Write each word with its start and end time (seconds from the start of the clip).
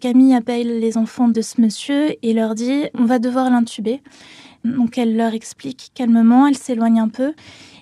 Camille 0.00 0.34
appelle 0.34 0.78
les 0.78 0.98
enfants 0.98 1.28
de 1.28 1.40
ce 1.40 1.58
monsieur 1.58 2.14
et 2.22 2.34
leur 2.34 2.54
dit 2.54 2.84
on 2.94 3.06
va 3.06 3.18
devoir 3.18 3.48
l'intuber. 3.48 4.02
Donc 4.64 4.98
elle 4.98 5.16
leur 5.16 5.32
explique 5.32 5.90
calmement, 5.94 6.46
elle 6.46 6.56
s'éloigne 6.56 7.00
un 7.00 7.08
peu 7.08 7.32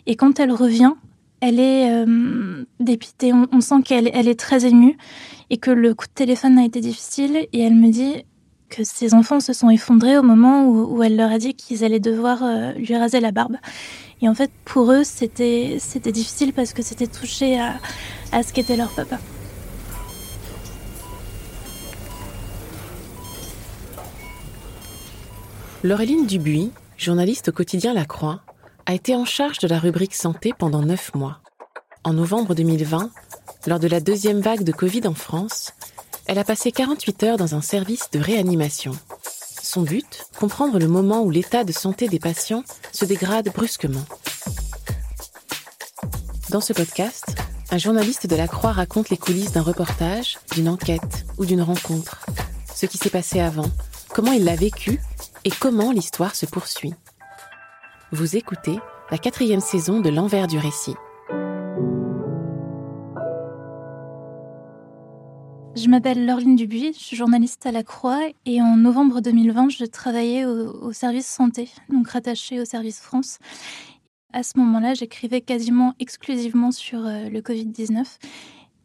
et 0.07 0.15
quand 0.15 0.39
elle 0.39 0.53
revient, 0.53 0.93
elle 1.41 1.59
est 1.59 1.91
euh, 1.91 2.65
dépitée. 2.79 3.33
On, 3.33 3.61
sent 3.61 3.83
qu'elle 3.85 4.11
elle 4.15 4.29
est 4.29 4.39
très 4.39 4.65
émue 4.65 4.97
et 5.51 5.57
que 5.57 5.73
le 5.73 5.93
coup 5.93 6.07
de 6.07 6.13
téléphone 6.13 6.57
a 6.57 6.65
été 6.65 6.81
difficile 6.81 7.49
et 7.53 7.61
elle 7.61 7.75
me 7.75 7.91
dit 7.91 8.25
que 8.69 8.85
ses 8.85 9.13
enfants 9.13 9.41
se 9.41 9.53
sont 9.53 9.71
effondrés 9.71 10.17
au 10.17 10.23
moment 10.23 10.69
où, 10.69 11.03
elle 11.03 11.17
leur 11.17 11.33
a 11.33 11.39
dit 11.39 11.55
qu'ils 11.55 11.85
allaient 11.85 12.01
devoir 12.01 12.45
euh, 12.45 12.73
lui 12.73 12.97
raser 12.97 13.19
la 13.19 13.33
barbe. 13.33 13.57
Et 14.23 14.29
en 14.29 14.35
fait, 14.35 14.51
pour 14.65 14.93
eux, 14.93 15.03
c'était 15.05 15.79
difficile 16.13 16.53
parce 16.53 16.73
que 16.73 16.83
c'était 16.83 17.09
touché 17.09 17.59
à 18.33 18.43
ce 18.43 18.53
qu'était 18.53 18.77
leur 18.77 18.91
papa. 18.95 19.19
Laureline 25.85 26.27
Dubuis, 26.27 26.71
journaliste 26.97 27.51
au 27.51 27.53
quotidien 27.53 27.93
La 27.93 28.07
Croix, 28.07 28.41
a 28.87 28.95
été 28.95 29.15
en 29.15 29.27
charge 29.27 29.59
de 29.59 29.69
la 29.69 29.79
rubrique 29.79 30.15
santé 30.15 30.55
pendant 30.59 30.81
neuf 30.81 31.15
mois. 31.15 31.41
En 32.05 32.15
novembre 32.15 32.55
2020, 32.55 33.11
lors 33.67 33.79
de 33.79 33.87
la 33.87 34.01
deuxième 34.01 34.41
vague 34.41 34.63
de 34.63 34.73
Covid 34.73 35.07
en 35.07 35.13
France, 35.13 35.75
elle 36.25 36.39
a 36.39 36.45
passé 36.45 36.73
48 36.73 37.23
heures 37.25 37.37
dans 37.37 37.55
un 37.55 37.61
service 37.61 38.09
de 38.13 38.19
réanimation. 38.19 38.93
Son 39.63 39.83
but 39.83 40.25
Comprendre 40.41 40.79
le 40.79 40.89
moment 40.89 41.21
où 41.21 41.29
l'état 41.29 41.65
de 41.65 41.73
santé 41.73 42.09
des 42.09 42.19
patients 42.19 42.65
se 42.91 43.05
dégrade 43.05 43.53
brusquement. 43.53 44.07
Dans 46.49 46.63
ce 46.63 46.73
podcast, 46.73 47.27
un 47.71 47.77
journaliste 47.77 48.27
de 48.27 48.37
la 48.37 48.49
Croix 48.49 48.73
raconte 48.73 49.11
les 49.11 49.19
coulisses 49.19 49.53
d'un 49.53 49.61
reportage, 49.61 50.39
d'une 50.55 50.71
enquête 50.71 51.27
ou 51.37 51.45
d'une 51.45 51.61
rencontre. 51.61 52.25
Ce 52.75 52.87
qui 52.87 52.97
s'est 52.97 53.11
passé 53.11 53.39
avant, 53.41 53.71
comment 54.09 54.33
il 54.33 54.45
l'a 54.45 54.57
vécu 54.57 54.99
et 55.45 55.51
comment 55.51 55.93
l'histoire 55.93 56.35
se 56.35 56.47
poursuit. 56.47 56.95
Vous 58.13 58.37
écoutez 58.37 58.79
la 59.11 59.19
quatrième 59.19 59.61
saison 59.61 60.01
de 60.01 60.09
L'envers 60.09 60.47
du 60.47 60.59
récit. 60.59 60.95
Je 65.77 65.89
m'appelle 65.89 66.25
Laureline 66.25 66.57
Dubuis, 66.57 66.93
je 66.95 66.99
suis 66.99 67.17
journaliste 67.17 67.67
à 67.67 67.73
la 67.73 67.83
Croix 67.83 68.21
et 68.47 68.63
en 68.63 68.77
novembre 68.77 69.21
2020, 69.21 69.71
je 69.71 69.85
travaillais 69.85 70.45
au, 70.47 70.93
service 70.93 71.27
santé, 71.27 71.69
donc 71.89 72.09
rattaché 72.09 72.61
au 72.61 72.65
service 72.65 73.01
France. 73.01 73.39
À 74.33 74.43
ce 74.43 74.59
moment-là, 74.59 74.95
j'écrivais 74.95 75.41
quasiment 75.41 75.95
exclusivement 75.99 76.71
sur 76.71 77.05
euh, 77.05 77.29
le 77.29 77.41
Covid-19 77.41 78.05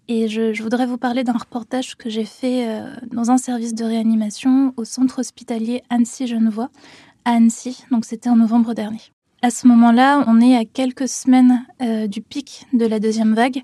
et 0.10 0.28
je, 0.28 0.62
voudrais 0.62 0.88
vous 0.88 0.98
parler 0.98 1.24
d'un 1.24 1.34
reportage 1.34 1.96
que 1.96 2.10
j'ai 2.10 2.26
fait 2.26 2.68
euh, 2.68 2.90
dans 3.14 3.30
un 3.30 3.38
service 3.38 3.76
de 3.76 3.86
réanimation 3.86 4.74
au 4.76 4.84
centre 4.84 5.20
hospitalier 5.20 5.84
Annecy-Genevois, 5.92 6.70
à 7.26 7.34
Annecy, 7.34 7.86
donc 7.92 8.06
c'était 8.06 8.30
en 8.30 8.36
novembre 8.36 8.74
dernier. 8.74 9.02
À 9.44 9.52
ce 9.52 9.68
moment-là, 9.68 10.26
on 10.28 10.42
est 10.42 10.58
à 10.58 10.66
quelques 10.66 11.08
semaines 11.08 11.64
euh, 11.82 12.08
du 12.08 12.22
pic 12.22 12.66
de 12.74 12.86
la 12.86 13.00
deuxième 13.00 13.36
vague 13.36 13.62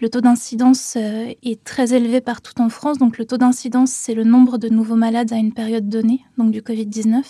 le 0.00 0.10
taux 0.10 0.20
d'incidence 0.20 0.96
euh, 0.96 1.32
est 1.42 1.62
très 1.62 1.94
élevé 1.94 2.20
partout 2.20 2.60
en 2.60 2.68
France. 2.68 2.98
Donc 2.98 3.16
le 3.16 3.24
taux 3.24 3.38
d'incidence, 3.38 3.90
c'est 3.90 4.12
le 4.12 4.24
nombre 4.24 4.58
de 4.58 4.68
nouveaux 4.68 4.96
malades 4.96 5.32
à 5.32 5.36
une 5.36 5.52
période 5.52 5.88
donnée, 5.88 6.20
donc 6.36 6.50
du 6.50 6.60
Covid-19. 6.60 7.22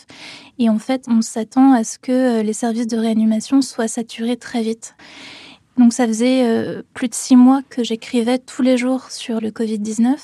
Et 0.59 0.69
en 0.69 0.79
fait, 0.79 1.05
on 1.07 1.21
s'attend 1.21 1.73
à 1.73 1.85
ce 1.85 1.99
que 1.99 2.41
les 2.41 2.53
services 2.53 2.87
de 2.87 2.97
réanimation 2.97 3.63
soient 3.63 3.87
saturés 3.87 4.37
très 4.37 4.63
vite. 4.63 4.97
Donc 5.79 5.93
ça 5.93 6.07
faisait 6.07 6.47
euh, 6.47 6.83
plus 6.95 7.09
de 7.09 7.15
six 7.15 7.35
mois 7.35 7.63
que 7.69 7.83
j'écrivais 7.83 8.39
tous 8.39 8.63
les 8.63 8.77
jours 8.77 9.11
sur 9.11 9.41
le 9.41 9.51
Covid-19, 9.51 10.15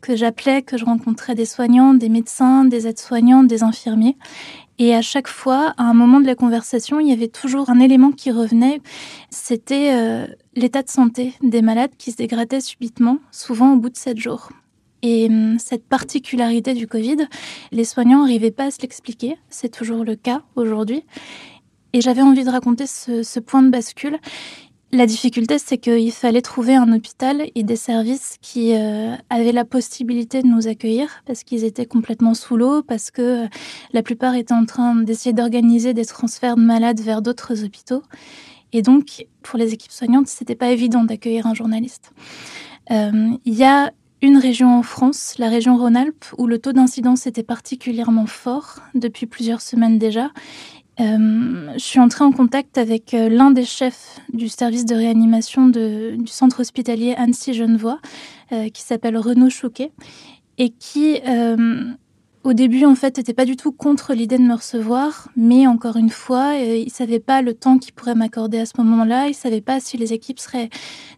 que 0.00 0.16
j'appelais, 0.16 0.62
que 0.62 0.76
je 0.76 0.84
rencontrais 0.84 1.34
des 1.34 1.44
soignants, 1.44 1.94
des 1.94 2.08
médecins, 2.08 2.64
des 2.64 2.86
aides-soignants, 2.88 3.44
des 3.44 3.62
infirmiers. 3.62 4.16
Et 4.80 4.94
à 4.94 5.02
chaque 5.02 5.28
fois, 5.28 5.74
à 5.76 5.84
un 5.84 5.94
moment 5.94 6.20
de 6.20 6.26
la 6.26 6.34
conversation, 6.34 7.00
il 7.00 7.08
y 7.08 7.12
avait 7.12 7.28
toujours 7.28 7.68
un 7.70 7.80
élément 7.80 8.12
qui 8.12 8.30
revenait, 8.30 8.80
c'était 9.30 9.92
euh, 9.92 10.26
l'état 10.54 10.82
de 10.82 10.88
santé 10.88 11.34
des 11.42 11.62
malades 11.62 11.90
qui 11.98 12.12
se 12.12 12.16
dégradait 12.16 12.60
subitement, 12.60 13.18
souvent 13.32 13.74
au 13.74 13.76
bout 13.76 13.90
de 13.90 13.96
sept 13.96 14.18
jours. 14.18 14.50
Et 15.02 15.26
hum, 15.26 15.58
cette 15.58 15.84
particularité 15.84 16.74
du 16.74 16.86
Covid, 16.86 17.28
les 17.72 17.84
soignants 17.84 18.22
n'arrivaient 18.22 18.50
pas 18.50 18.66
à 18.66 18.70
se 18.70 18.80
l'expliquer, 18.82 19.36
c'est 19.48 19.68
toujours 19.68 20.04
le 20.04 20.16
cas 20.16 20.42
aujourd'hui. 20.56 21.04
Et 21.92 22.00
j'avais 22.00 22.22
envie 22.22 22.44
de 22.44 22.50
raconter 22.50 22.86
ce, 22.86 23.22
ce 23.22 23.40
point 23.40 23.62
de 23.62 23.70
bascule 23.70 24.18
la 24.90 25.04
difficulté, 25.04 25.58
c'est 25.58 25.76
qu'il 25.76 26.12
fallait 26.12 26.40
trouver 26.40 26.74
un 26.74 26.90
hôpital 26.92 27.50
et 27.54 27.62
des 27.62 27.76
services 27.76 28.38
qui 28.40 28.74
euh, 28.74 29.14
avaient 29.28 29.52
la 29.52 29.66
possibilité 29.66 30.40
de 30.40 30.46
nous 30.46 30.66
accueillir 30.66 31.22
parce 31.26 31.44
qu'ils 31.44 31.64
étaient 31.64 31.84
complètement 31.84 32.32
sous 32.32 32.56
l'eau, 32.56 32.82
parce 32.82 33.10
que 33.10 33.44
euh, 33.44 33.48
la 33.92 34.02
plupart 34.02 34.34
étaient 34.34 34.54
en 34.54 34.64
train 34.64 34.94
d'essayer 34.94 35.34
d'organiser 35.34 35.92
des 35.92 36.06
transferts 36.06 36.56
de 36.56 36.62
malades 36.62 37.00
vers 37.00 37.20
d'autres 37.20 37.64
hôpitaux. 37.64 38.02
Et 38.72 38.80
donc, 38.80 39.26
pour 39.42 39.58
les 39.58 39.74
équipes 39.74 39.92
soignantes, 39.92 40.26
c'était 40.26 40.54
pas 40.54 40.70
évident 40.70 41.04
d'accueillir 41.04 41.46
un 41.46 41.54
journaliste. 41.54 42.12
Euh, 42.90 43.30
il 43.44 43.54
y 43.54 43.64
a 43.64 43.92
une 44.22 44.38
région 44.38 44.76
en 44.78 44.82
France, 44.82 45.34
la 45.38 45.48
région 45.48 45.76
Rhône-Alpes, 45.76 46.24
où 46.38 46.46
le 46.46 46.58
taux 46.58 46.72
d'incidence 46.72 47.26
était 47.26 47.42
particulièrement 47.42 48.26
fort 48.26 48.80
depuis 48.94 49.26
plusieurs 49.26 49.60
semaines 49.60 49.98
déjà 49.98 50.30
euh, 51.00 51.72
je 51.74 51.78
suis 51.78 52.00
entrée 52.00 52.24
en 52.24 52.32
contact 52.32 52.76
avec 52.76 53.14
euh, 53.14 53.28
l'un 53.28 53.50
des 53.52 53.64
chefs 53.64 54.18
du 54.32 54.48
service 54.48 54.84
de 54.84 54.96
réanimation 54.96 55.68
du 55.68 56.26
centre 56.26 56.60
hospitalier 56.60 57.14
Annecy-Genevois, 57.16 58.00
euh, 58.52 58.68
qui 58.68 58.82
s'appelle 58.82 59.16
Renaud 59.16 59.50
Chouquet, 59.50 59.92
et 60.58 60.70
qui 60.70 61.20
au 62.48 62.54
début, 62.54 62.86
en 62.86 62.94
fait, 62.94 63.18
n'était 63.18 63.34
pas 63.34 63.44
du 63.44 63.56
tout 63.56 63.72
contre 63.72 64.14
l'idée 64.14 64.38
de 64.38 64.42
me 64.42 64.54
recevoir, 64.54 65.28
mais 65.36 65.66
encore 65.66 65.98
une 65.98 66.08
fois, 66.08 66.54
euh, 66.54 66.76
il 66.78 66.86
ne 66.86 66.90
savait 66.90 67.20
pas 67.20 67.42
le 67.42 67.52
temps 67.52 67.76
qu'il 67.76 67.92
pourrait 67.92 68.14
m'accorder 68.14 68.58
à 68.58 68.64
ce 68.64 68.72
moment-là, 68.78 69.26
il 69.26 69.32
ne 69.32 69.34
savait 69.34 69.60
pas 69.60 69.80
si 69.80 69.98
les 69.98 70.14
équipes 70.14 70.38
seraient 70.38 70.70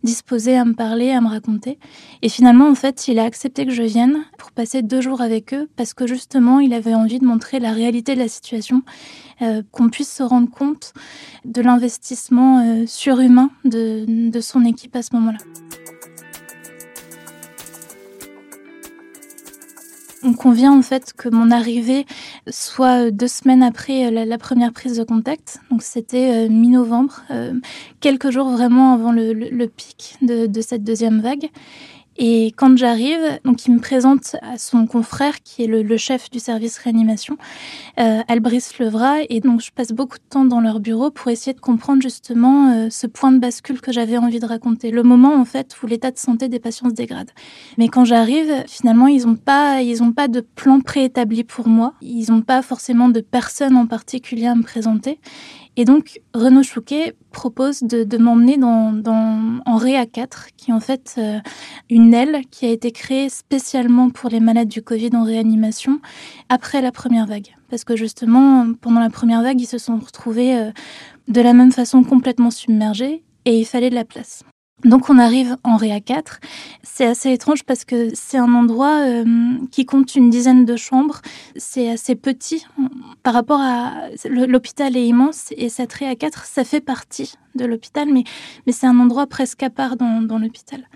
disposées 0.02 0.56
à 0.56 0.64
me 0.64 0.74
parler, 0.74 1.12
à 1.12 1.20
me 1.20 1.28
raconter. 1.28 1.78
Et 2.22 2.28
finalement, 2.28 2.68
en 2.68 2.74
fait, 2.74 3.06
il 3.06 3.20
a 3.20 3.24
accepté 3.24 3.64
que 3.64 3.70
je 3.70 3.84
vienne 3.84 4.24
pour 4.38 4.50
passer 4.50 4.82
deux 4.82 5.00
jours 5.00 5.20
avec 5.20 5.54
eux, 5.54 5.68
parce 5.76 5.94
que 5.94 6.08
justement, 6.08 6.58
il 6.58 6.74
avait 6.74 6.94
envie 6.94 7.20
de 7.20 7.24
montrer 7.24 7.60
la 7.60 7.70
réalité 7.70 8.16
de 8.16 8.18
la 8.18 8.28
situation, 8.28 8.82
euh, 9.41 9.62
qu'on 9.70 9.88
puisse 9.88 10.12
se 10.12 10.24
rendre 10.24 10.50
compte 10.50 10.94
de 11.44 11.62
l'investissement 11.62 12.58
euh, 12.58 12.86
surhumain 12.88 13.50
de 13.64 14.41
son 14.41 14.64
équipe 14.64 14.97
à 14.97 15.02
ce 15.02 15.14
moment-là. 15.14 15.38
On 20.22 20.34
convient 20.34 20.72
en 20.72 20.82
fait 20.82 21.14
que 21.16 21.28
mon 21.31 21.50
arrivée 21.50 22.04
soit 22.48 23.10
deux 23.10 23.28
semaines 23.28 23.62
après 23.62 24.10
la, 24.10 24.38
première 24.38 24.72
prise 24.72 24.97
de 24.98 25.04
contact. 25.04 25.60
Donc 25.70 25.82
c'était 25.82 26.47
euh, 26.47 26.48
mi-novembre, 26.50 27.22
euh, 27.31 27.54
quelques 28.00 28.30
jours 28.30 28.50
vraiment 28.50 28.92
avant 28.92 29.12
le, 29.12 29.66
pic 29.66 30.16
de, 30.20 30.60
cette 30.60 30.84
deuxième 30.84 31.20
vague. 31.20 31.48
Et 32.22 32.53
quand 32.54 32.76
j'arrive, 32.76 33.41
donc 33.47 33.64
il 33.64 33.72
me 33.72 33.81
présente 33.81 34.36
à 34.42 34.59
son 34.59 34.86
confrère 34.86 35.42
qui 35.42 35.62
est 35.62 35.66
le, 35.66 35.97
chef 35.97 36.28
du 36.28 36.39
service 36.39 36.77
réanimation, 36.77 37.39
euh, 37.98 38.21
Albris 38.28 38.62
Levra, 38.78 39.22
et 39.30 39.41
donc 39.41 39.62
je 39.62 39.71
passe 39.71 39.92
beaucoup 39.92 40.18
de 40.18 40.24
temps 40.28 40.44
dans 40.44 40.60
leur 40.60 40.80
bureau 40.80 41.10
pour 41.10 41.30
essayer 41.30 41.54
de 41.54 41.60
comprendre 41.60 42.03
justement 42.03 42.72
euh, 42.72 42.89
ce 42.91 43.06
point 43.06 43.33
de 43.33 43.39
bascule 43.39 43.80
que 43.80 43.91
j'avais 43.91 44.18
envie 44.18 44.39
de 44.39 44.44
raconter, 44.44 44.91
le 44.91 45.03
moment 45.03 45.34
en 45.34 45.47
fait 45.47 45.74
où 45.83 45.86
l'état 45.86 46.10
de 46.10 46.18
santé 46.18 46.48
des 46.48 46.59
patients 46.59 46.91
se 46.91 46.94
dégrade. 46.94 47.30
Mais 47.78 47.89
quand 47.89 48.04
j'arrive, 48.04 48.65
finalement 48.66 49.06
ils 49.06 49.24
n'ont 49.27 49.36
pas, 49.36 49.80
ils 49.80 50.03
ont 50.03 50.12
pas 50.12 50.28
de 50.28 50.41
plan 50.41 50.80
préétabli 50.80 51.42
pour 51.42 51.68
moi, 51.68 51.94
ils 52.03 52.30
n'ont 52.30 52.42
pas 52.42 52.60
forcément 52.60 53.09
de 53.09 53.21
personne 53.21 53.77
en 53.77 53.86
particulier 53.86 54.47
à 54.47 54.54
me 54.54 54.62
présenter, 54.62 55.18
et 55.76 55.84
donc, 55.84 56.20
Renaud 56.34 56.62
Chouquet 56.62 57.14
propose 57.30 57.82
de, 57.82 58.18
m'emmener 58.18 58.56
dans, 58.56 59.00
en 59.64 59.76
Réa 59.76 60.04
4, 60.04 60.48
qui 60.56 60.70
est 60.70 60.74
en 60.74 60.80
fait 60.80 61.14
euh, 61.18 61.38
une 61.88 62.12
aile 62.12 62.42
qui 62.50 62.66
a 62.66 62.70
été 62.70 62.90
créée 62.90 63.28
spécialement 63.28 64.10
pour 64.10 64.30
les 64.30 64.40
malades 64.40 64.68
du 64.68 64.82
Covid 64.82 65.10
en 65.14 65.22
réanimation 65.22 66.00
après 66.48 66.82
la 66.82 66.92
première 66.92 67.26
vague. 67.26 67.54
Parce 67.68 67.84
que 67.84 67.96
justement, 67.96 68.72
pendant 68.80 69.00
la 69.00 69.10
première 69.10 69.42
vague, 69.42 69.60
ils 69.60 69.66
se 69.66 69.78
sont 69.78 69.98
retrouvés 69.98 70.56
euh, 70.58 70.70
de 71.28 71.40
la 71.40 71.52
même 71.52 71.72
façon 71.72 72.02
complètement 72.02 72.50
submergés 72.50 73.22
et 73.44 73.58
il 73.58 73.64
fallait 73.64 73.90
de 73.90 73.94
la 73.94 74.04
place. 74.04 74.44
Donc 74.84 75.10
on 75.10 75.18
arrive 75.18 75.56
en 75.65 75.77
Réa 75.77 76.00
4. 76.00 76.41
C'est 76.82 77.06
assez 77.06 77.32
étrange 77.32 77.65
parce 77.65 77.84
que 77.84 78.10
c'est 78.15 78.38
un 78.38 78.54
endroit 78.54 79.00
euh, 79.00 79.24
qui 79.71 79.84
compte 79.84 80.15
une 80.15 80.30
dizaine 80.30 80.65
de 80.65 80.77
chambres. 80.77 81.21
C'est 81.56 81.91
assez 81.91 82.15
petit 82.15 82.66
par 83.22 83.34
rapport 83.34 83.60
à 83.60 84.09
l'hôpital 84.24 84.97
est 84.97 85.06
immense 85.06 85.53
et 85.56 85.68
cette 85.68 85.92
Réa 85.92 86.15
4, 86.15 86.44
ça 86.44 86.65
fait 86.65 86.80
partie 86.80 87.34
de 87.54 87.65
l'hôpital, 87.65 88.09
mais, 88.12 88.24
mais 88.66 88.72
c'est 88.72 88.86
un 88.86 88.98
endroit 88.98 89.27
presque 89.27 89.62
à 89.62 89.71
part 89.71 89.97
dans 89.97 90.38
l'hôpital 90.38 90.86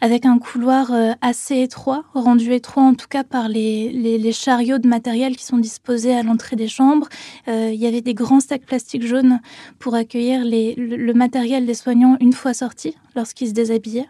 avec 0.00 0.26
un 0.26 0.38
couloir 0.38 0.92
euh, 0.92 1.12
assez 1.20 1.60
étroit, 1.60 2.04
rendu 2.14 2.52
étroit 2.52 2.82
en 2.82 2.94
tout 2.94 3.08
cas 3.08 3.24
par 3.24 3.48
les, 3.48 4.32
chariots 4.32 4.78
de 4.78 4.88
matériel 4.88 5.36
qui 5.36 5.44
sont 5.44 5.58
disposés 5.58 6.14
à 6.14 6.22
l'entrée 6.22 6.56
des 6.56 6.68
chambres. 6.68 7.08
Euh, 7.48 7.70
il 7.72 7.80
y 7.80 7.86
avait 7.86 8.00
des 8.00 8.14
grands 8.14 8.40
sacs 8.40 8.64
plastiques 8.64 9.06
jaunes 9.06 9.40
pour 9.78 9.94
accueillir 9.94 10.42
le, 10.44 11.12
matériel 11.12 11.66
des 11.66 11.74
soignants 11.74 12.16
une 12.20 12.32
fois 12.32 12.54
sortis, 12.54 12.96
lorsqu'ils 13.16 13.48
se 13.48 13.52
déshabillaient. 13.54 14.08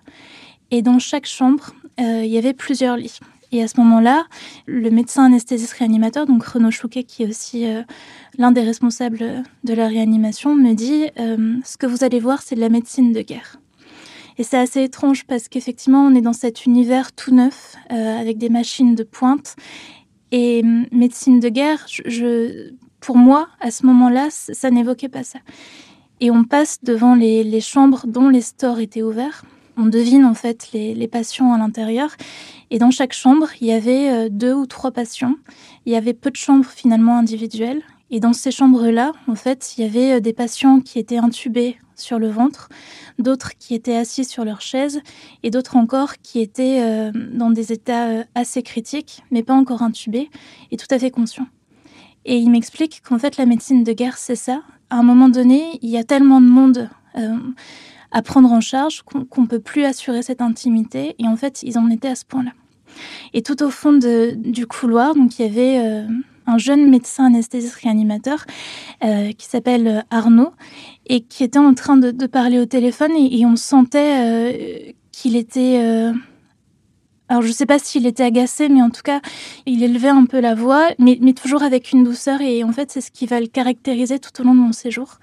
Et 0.70 0.82
dans 0.82 0.98
chaque 0.98 1.26
chambre, 1.26 1.72
euh, 2.00 2.22
il 2.24 2.30
y 2.30 2.38
avait 2.38 2.52
plusieurs 2.52 2.96
lits. 2.96 3.20
Et 3.50 3.62
à 3.62 3.68
ce 3.68 3.80
moment-là, 3.80 4.26
le 4.66 4.90
médecin 4.90 5.24
anesthésiste 5.24 5.72
réanimateur, 5.72 6.26
donc 6.26 6.44
Renaud 6.44 6.70
Chouquet, 6.70 7.02
qui 7.04 7.22
est 7.22 7.26
aussi 7.26 7.64
l'un 8.36 8.52
des 8.52 8.60
responsables 8.60 9.42
de 9.64 9.72
la 9.72 9.88
réanimation, 9.88 10.54
me 10.54 10.74
dit 10.74 11.06
Ce 11.16 11.78
que 11.78 11.86
vous 11.86 12.04
allez 12.04 12.20
voir, 12.20 12.42
c'est 12.42 12.56
de 12.56 12.60
la 12.60 12.68
médecine 12.68 13.14
de 13.14 13.22
guerre. 13.22 13.58
Et 14.38 14.44
c'est 14.44 14.56
assez 14.56 14.84
étrange 14.84 15.24
parce 15.26 15.48
qu'effectivement, 15.48 16.04
on 16.06 16.14
est 16.14 16.20
dans 16.20 16.32
cet 16.32 16.64
univers 16.64 17.12
tout 17.12 17.34
neuf, 17.34 17.74
euh, 17.90 18.20
avec 18.20 18.38
des 18.38 18.48
machines 18.48 18.94
de 18.94 19.02
pointe. 19.02 19.56
Et 20.30 20.62
hum, 20.62 20.86
médecine 20.92 21.40
de 21.40 21.48
guerre, 21.48 21.86
pour 23.00 23.16
moi, 23.16 23.48
à 23.60 23.70
ce 23.70 23.84
moment-là, 23.86 24.28
ça 24.30 24.70
n'évoquait 24.70 25.08
pas 25.08 25.24
ça. 25.24 25.40
Et 26.20 26.30
on 26.30 26.44
passe 26.44 26.78
devant 26.82 27.14
les, 27.14 27.60
chambres 27.60 28.06
dont 28.06 28.28
les 28.28 28.40
stores 28.40 28.80
étaient 28.80 29.02
ouverts. 29.02 29.44
On 29.76 29.86
devine 29.86 30.24
en 30.24 30.34
fait 30.34 30.70
les, 30.72 31.08
patients 31.08 31.52
à 31.52 31.58
l'intérieur. 31.58 32.10
Et 32.70 32.78
dans 32.78 32.90
chaque 32.90 33.12
chambre, 33.12 33.48
il 33.60 33.68
y 33.68 33.72
avait 33.72 34.10
euh, 34.10 34.28
deux 34.28 34.52
ou 34.52 34.66
trois 34.66 34.90
patients. 34.90 35.34
Il 35.86 35.92
y 35.92 35.96
avait 35.96 36.14
peu 36.14 36.30
de 36.30 36.36
chambres 36.36 36.66
finalement 36.68 37.16
individuelles. 37.16 37.82
Et 38.10 38.20
dans 38.20 38.32
ces 38.32 38.50
chambres-là, 38.50 39.12
en 39.26 39.34
fait, 39.34 39.74
il 39.76 39.84
y 39.84 39.86
avait 39.86 40.16
euh, 40.16 40.20
des 40.20 40.32
patients 40.32 40.80
qui 40.80 40.98
étaient 40.98 41.18
intubés 41.18 41.76
sur 41.94 42.18
le 42.18 42.28
ventre, 42.28 42.68
d'autres 43.18 43.52
qui 43.58 43.74
étaient 43.74 43.96
assis 43.96 44.24
sur 44.24 44.44
leur 44.44 44.60
chaise 44.60 45.00
et 45.42 45.50
d'autres 45.50 45.76
encore 45.76 46.14
qui 46.22 46.40
étaient 46.40 46.80
euh, 46.80 47.10
dans 47.32 47.50
des 47.50 47.72
états 47.72 48.08
euh, 48.08 48.24
assez 48.34 48.62
critiques, 48.62 49.24
mais 49.30 49.42
pas 49.42 49.54
encore 49.54 49.82
intubés 49.82 50.30
et 50.70 50.76
tout 50.76 50.86
à 50.90 50.98
fait 50.98 51.10
conscients. 51.10 51.48
Et 52.24 52.36
il 52.36 52.50
m'explique 52.50 53.02
qu'en 53.06 53.18
fait 53.18 53.36
la 53.36 53.46
médecine 53.46 53.84
de 53.84 53.92
guerre, 53.92 54.16
c'est 54.16 54.36
ça. 54.36 54.62
À 54.90 54.96
un 54.96 55.02
moment 55.02 55.28
donné, 55.28 55.78
il 55.82 55.90
y 55.90 55.98
a 55.98 56.04
tellement 56.04 56.40
de 56.40 56.46
monde 56.46 56.88
à 58.12 58.22
prendre 58.22 58.52
en 58.52 58.60
charge 58.60 59.02
qu'on 59.02 59.42
ne 59.42 59.46
peut 59.46 59.58
plus 59.58 59.84
assurer 59.84 60.22
cette 60.22 60.40
intimité 60.40 61.16
et 61.18 61.26
en 61.26 61.36
fait 61.36 61.62
ils 61.64 61.78
en 61.78 61.90
étaient 61.90 62.08
à 62.08 62.14
ce 62.14 62.24
point-là. 62.24 62.52
Et 63.34 63.42
tout 63.42 63.60
au 63.62 63.70
fond 63.70 63.92
du 63.92 64.66
couloir, 64.66 65.14
donc 65.14 65.38
il 65.38 65.46
y 65.46 65.48
avait 65.48 66.06
un 66.48 66.58
jeune 66.58 66.88
médecin 66.88 67.26
anesthésiste 67.26 67.74
réanimateur 67.74 68.44
euh, 69.04 69.32
qui 69.32 69.46
s'appelle 69.46 69.86
euh, 69.86 70.00
Arnaud 70.10 70.52
et 71.06 71.20
qui 71.20 71.44
était 71.44 71.58
en 71.58 71.74
train 71.74 71.96
de, 71.96 72.26
parler 72.26 72.58
au 72.58 72.64
téléphone 72.64 73.12
et, 73.14 73.44
on 73.46 73.56
sentait 73.56 74.16
euh, 74.18 74.92
qu'il 75.12 75.36
était... 75.36 75.78
alors 77.28 77.42
je 77.42 77.48
ne 77.48 77.52
sais 77.52 77.66
pas 77.66 77.78
s'il 77.78 78.06
était 78.06 78.24
agacé, 78.24 78.68
mais 78.68 78.82
en 78.82 78.90
tout 78.90 79.02
cas, 79.02 79.20
il 79.66 79.82
élevait 79.82 80.08
un 80.08 80.24
peu 80.26 80.40
la 80.40 80.54
voix, 80.54 80.88
mais, 80.98 81.18
toujours 81.32 81.62
avec 81.62 81.92
une 81.92 82.04
douceur. 82.04 82.40
Et 82.40 82.64
en 82.64 82.72
fait, 82.72 82.90
c'est 82.90 83.00
ce 83.00 83.10
qui 83.10 83.26
va 83.26 83.40
le 83.40 83.46
caractériser 83.46 84.18
tout 84.18 84.40
au 84.40 84.44
long 84.44 84.54
de 84.54 84.60
mon 84.60 84.72
séjour. 84.72 85.18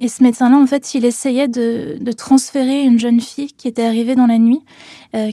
Et 0.00 0.08
ce 0.08 0.22
médecin-là, 0.22 0.56
en 0.56 0.66
fait, 0.66 0.94
il 0.94 1.06
essayait 1.06 1.48
de, 1.48 1.96
de, 1.98 2.12
transférer 2.12 2.82
une 2.82 2.98
jeune 2.98 3.20
fille 3.20 3.52
qui 3.52 3.68
était 3.68 3.84
arrivée 3.84 4.14
dans 4.14 4.26
la 4.26 4.38
nuit, 4.38 4.60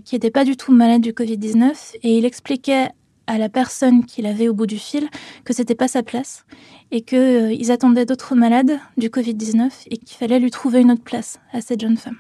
qui 0.06 0.16
n'était 0.16 0.32
pas 0.32 0.46
du 0.46 0.56
tout 0.56 0.72
malade 0.72 1.02
du 1.02 1.12
Covid-19, 1.12 1.96
et 2.04 2.18
il 2.18 2.24
expliquait 2.24 2.90
à 3.28 3.38
la 3.38 3.50
personne 3.50 4.06
qu'il 4.06 4.26
avait 4.26 4.48
au 4.48 4.54
bout 4.54 4.68
du 4.68 4.78
fil 4.78 5.10
que 5.46 5.54
c'était 5.54 5.76
pas 5.76 5.88
sa 5.88 6.04
place 6.04 6.46
et 6.92 7.02
qu'ils 7.02 7.18
euh, 7.18 7.74
attendaient 7.74 8.06
d'autres 8.06 8.36
malades 8.36 8.80
du 8.98 9.10
Covid-19 9.10 9.70
et 9.90 9.98
qu'il 9.98 10.18
fallait 10.18 10.40
lui 10.40 10.52
trouver 10.52 10.82
une 10.82 10.92
autre 10.92 11.04
place 11.04 11.40
à 11.52 11.62
cette 11.62 11.82
jeune 11.82 11.98
femme. 11.98 12.18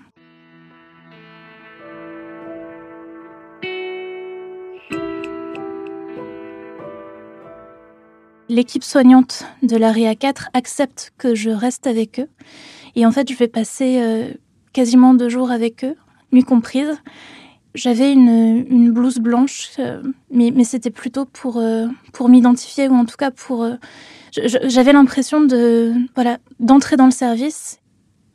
L'équipe 8.49 8.83
soignante 8.83 9.45
de 9.63 9.77
l'ARIA 9.77 10.15
4 10.15 10.49
accepte 10.53 11.11
que 11.17 11.33
je 11.33 11.49
reste 11.49 11.87
avec 11.87 12.19
eux 12.19 12.29
et 12.95 13.05
en 13.05 13.11
fait 13.11 13.31
je 13.31 13.35
vais 13.35 13.47
passer 13.47 13.99
euh, 14.01 14.33
quasiment 14.73 15.13
deux 15.13 15.29
jours 15.29 15.49
avec 15.49 15.83
eux, 15.83 15.95
nuit 16.31 16.43
comprise, 16.43 17.01
j'avais 17.75 18.13
une, 18.13 18.91
blouse 18.91 19.17
blanche, 19.17 19.71
euh, 19.79 20.01
mais, 20.31 20.51
c'était 20.63 20.91
plutôt 20.91 21.25
pour, 21.25 21.57
euh, 21.57 21.87
pour 22.11 22.29
m'identifier 22.29 22.87
ou 22.87 22.93
en 22.93 23.05
tout 23.05 23.17
cas 23.17 23.31
pour. 23.31 23.63
Euh, 23.63 23.75
j'avais 24.31 24.93
l'impression 24.93 25.41
de 25.41 25.93
voilà 26.15 26.39
d'entrer 26.59 26.97
dans 26.97 27.05
le 27.05 27.11
service 27.11 27.79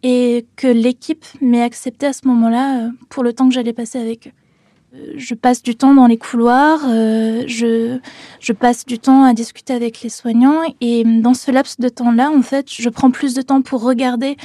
et 0.05 0.47
que 0.55 0.69
l'équipe 0.69 1.25
m'ait 1.41 1.63
accepté 1.63 2.07
à 2.07 2.13
ce 2.13 2.27
moment-là 2.29 2.91
pour 3.09 3.25
le 3.25 3.33
temps 3.33 3.49
que 3.49 3.55
j'allais 3.55 3.73
passer 3.73 3.99
avec 3.99 4.29
eux. 4.29 4.33
Je 5.17 5.35
passe 5.35 5.61
du 5.61 5.75
temps 5.75 5.93
dans 5.93 6.07
les 6.07 6.17
couloirs, 6.17 6.81
je 6.89 8.53
passe 8.53 8.87
du 8.87 9.01
temps 9.01 9.25
à 9.25 9.35
discuter 9.35 9.73
avec 9.73 10.01
les 10.03 10.09
soignants 10.09 10.63
et 10.81 11.03
dans 11.03 11.35
ce 11.35 11.51
laps 11.51 11.81
de 11.81 11.89
temps-là, 11.89 12.31
en 12.31 12.43
fait, 12.43 12.67
je 12.73 12.89
prends 12.89 13.11
plus 13.11 13.35
de 13.35 13.43
temps 13.43 13.61
pour 13.61 13.83
regarder 13.83 14.37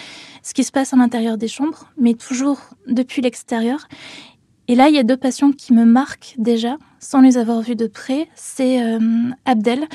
ce 0.42 0.56
qui 0.56 0.64
se 0.64 0.72
passe 0.72 0.92
à 0.92 0.98
l'intérieur 0.98 1.38
des 1.38 1.48
chambres, 1.48 1.92
mais 1.98 2.16
toujours 2.16 2.60
depuis 2.88 3.22
l'extérieur. 3.22 3.88
Et 4.68 4.76
là, 4.76 4.90
il 4.90 4.96
y 4.96 5.00
a 5.00 5.04
deux 5.04 5.18
patients 5.18 5.52
qui 5.52 5.74
me 5.74 5.86
marquent 5.86 6.36
déjà, 6.38 6.78
sans 7.00 7.22
les 7.22 7.38
avoir 7.38 7.62
vus 7.62 7.76
de 7.76 7.88
près. 7.88 8.28
C'est 8.36 8.82
euh, 8.82 9.00
Abdel. 9.46 9.88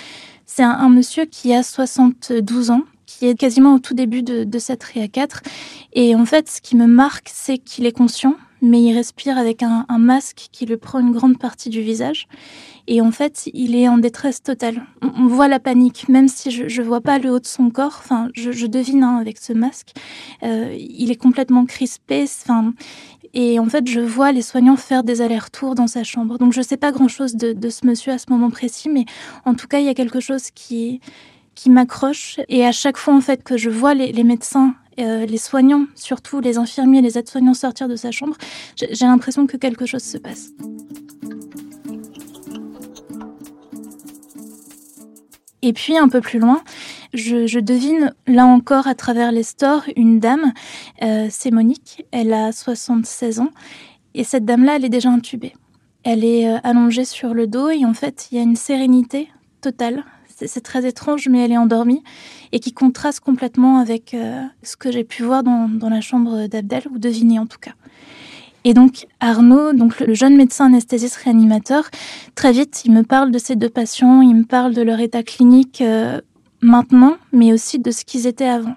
C'est 0.46 0.62
un, 0.62 0.88
monsieur 0.88 1.24
qui 1.24 1.54
a 1.54 1.62
72 1.62 2.70
ans, 2.70 2.82
qui 3.06 3.26
est 3.26 3.34
quasiment 3.34 3.74
au 3.74 3.78
tout 3.78 3.94
début 3.94 4.22
de, 4.22 4.44
de 4.44 4.58
cette 4.58 4.82
RIA 4.82 5.08
4. 5.08 5.42
Et 5.92 6.14
en 6.14 6.24
fait, 6.24 6.48
ce 6.48 6.60
qui 6.60 6.76
me 6.76 6.86
marque, 6.86 7.30
c'est 7.32 7.58
qu'il 7.58 7.86
est 7.86 7.92
conscient, 7.92 8.34
mais 8.60 8.82
il 8.82 8.94
respire 8.94 9.38
avec 9.38 9.62
un, 9.62 9.86
masque 9.98 10.48
qui 10.52 10.66
lui 10.66 10.76
prend 10.76 11.00
une 11.00 11.12
grande 11.12 11.38
partie 11.38 11.70
du 11.70 11.80
visage. 11.80 12.26
Et 12.86 13.00
en 13.00 13.10
fait, 13.10 13.48
il 13.52 13.76
est 13.76 13.88
en 13.88 13.98
détresse 13.98 14.42
totale. 14.42 14.86
On, 15.02 15.26
voit 15.26 15.48
la 15.48 15.60
panique, 15.60 16.08
même 16.08 16.28
si 16.28 16.50
je 16.50 16.80
ne 16.80 16.86
vois 16.86 17.00
pas 17.00 17.18
le 17.18 17.30
haut 17.30 17.38
de 17.38 17.46
son 17.46 17.70
corps. 17.70 17.96
Enfin, 17.98 18.28
je, 18.34 18.66
devine 18.66 19.04
hein, 19.04 19.18
avec 19.18 19.38
ce 19.38 19.52
masque. 19.52 19.92
Euh, 20.42 20.74
il 20.78 21.10
est 21.10 21.16
complètement 21.16 21.66
crispé. 21.66 22.24
Enfin, 22.24 22.72
et 23.34 23.58
en 23.58 23.66
fait, 23.66 23.86
je 23.86 24.00
vois 24.00 24.32
les 24.32 24.42
soignants 24.42 24.76
faire 24.76 25.04
des 25.04 25.20
allers-retours 25.20 25.74
dans 25.74 25.86
sa 25.86 26.04
chambre. 26.04 26.38
Donc, 26.38 26.52
je 26.52 26.58
ne 26.58 26.64
sais 26.64 26.76
pas 26.76 26.92
grand-chose 26.92 27.34
de, 27.34 27.70
ce 27.70 27.86
monsieur 27.86 28.12
à 28.12 28.18
ce 28.18 28.26
moment 28.30 28.50
précis, 28.50 28.88
mais 28.88 29.04
en 29.44 29.54
tout 29.54 29.66
cas, 29.66 29.80
il 29.80 29.86
y 29.86 29.88
a 29.88 29.94
quelque 29.94 30.20
chose 30.20 30.50
qui, 30.54 31.00
qui 31.54 31.70
m'accroche. 31.70 32.40
Et 32.48 32.64
à 32.64 32.72
chaque 32.72 32.96
fois, 32.96 33.14
en 33.14 33.20
fait, 33.20 33.42
que 33.42 33.56
je 33.56 33.70
vois 33.70 33.94
les, 33.94 34.24
médecins, 34.24 34.74
euh, 34.98 35.26
les 35.26 35.38
soignants, 35.38 35.86
surtout 35.94 36.40
les 36.40 36.58
infirmiers, 36.58 37.02
les 37.02 37.18
aides-soignants 37.18 37.54
sortir 37.54 37.88
de 37.88 37.96
sa 37.96 38.10
chambre, 38.10 38.36
j'ai 38.76 39.06
l'impression 39.06 39.46
que 39.46 39.56
quelque 39.56 39.86
chose 39.86 40.02
se 40.02 40.18
passe. 40.18 40.50
Et 45.62 45.72
puis 45.72 45.98
un 45.98 46.08
peu 46.08 46.20
plus 46.20 46.38
loin, 46.38 46.62
je, 47.14 47.58
devine 47.58 48.14
là 48.26 48.46
encore 48.46 48.86
à 48.86 48.94
travers 48.94 49.32
les 49.32 49.42
stores 49.42 49.84
une 49.96 50.20
dame, 50.20 50.52
euh, 51.02 51.28
c'est 51.30 51.50
Monique, 51.50 52.04
elle 52.10 52.32
a 52.32 52.52
76 52.52 53.40
ans, 53.40 53.50
et 54.14 54.24
cette 54.24 54.44
dame-là, 54.44 54.76
elle 54.76 54.84
est 54.84 54.90
déjà 54.90 55.10
intubée. 55.10 55.54
Elle 56.02 56.24
est 56.24 56.48
euh, 56.48 56.58
allongée 56.64 57.04
sur 57.04 57.34
le 57.34 57.46
dos 57.46 57.68
et 57.70 57.84
en 57.84 57.94
fait, 57.94 58.28
il 58.30 58.38
y 58.38 58.40
a 58.40 58.42
une 58.42 58.56
sérénité 58.56 59.28
totale. 59.60 60.04
C'est 60.26 60.62
très 60.62 60.86
étrange, 60.86 61.28
mais 61.28 61.44
elle 61.44 61.52
est 61.52 61.58
endormie 61.58 62.02
et 62.52 62.60
qui 62.60 62.72
contraste 62.72 63.20
complètement 63.20 63.78
avec 63.78 64.14
euh, 64.14 64.42
ce 64.62 64.76
que 64.76 64.92
j'ai 64.92 65.02
pu 65.02 65.24
voir 65.24 65.42
dans, 65.42 65.88
la 65.88 66.00
chambre 66.00 66.46
d'Abdel, 66.46 66.84
ou 66.92 66.98
deviner 66.98 67.40
en 67.40 67.46
tout 67.46 67.58
cas. 67.58 67.72
Et 68.64 68.74
donc 68.74 69.06
Arnaud, 69.20 69.72
donc 69.72 69.98
le 69.98 70.14
jeune 70.14 70.36
médecin 70.36 70.66
anesthésiste 70.66 71.16
réanimateur, 71.16 71.88
très 72.34 72.52
vite, 72.52 72.82
il 72.84 72.92
me 72.92 73.02
parle 73.02 73.30
de 73.30 73.38
ces 73.38 73.56
deux 73.56 73.68
patients, 73.68 74.20
il 74.20 74.34
me 74.34 74.44
parle 74.44 74.74
de 74.74 74.82
leur 74.82 75.00
état 75.00 75.22
clinique 75.22 75.82
maintenant, 76.60 77.16
mais 77.32 77.52
aussi 77.52 77.78
de 77.78 77.90
ce 77.90 78.04
qu'ils 78.04 78.26
étaient 78.26 78.48
avant. 78.48 78.76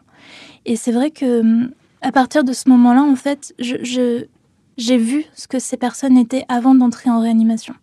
Et 0.66 0.76
c'est 0.76 0.92
vrai 0.92 1.12
que 1.12 1.42
hum, 1.42 1.72
à 2.02 2.12
partir 2.12 2.44
de 2.44 2.54
ce 2.54 2.70
moment-là, 2.70 3.04
en 3.04 3.16
fait, 3.16 3.54
j'ai 3.60 4.98
vu 4.98 5.26
ce 5.36 5.48
que 5.48 5.60
ces 5.60 5.78
personnes 5.78 6.18
étaient 6.18 6.46
avant 6.50 6.76
d'entrer 6.76 7.10
en 7.10 7.20
réanimation. 7.20 7.76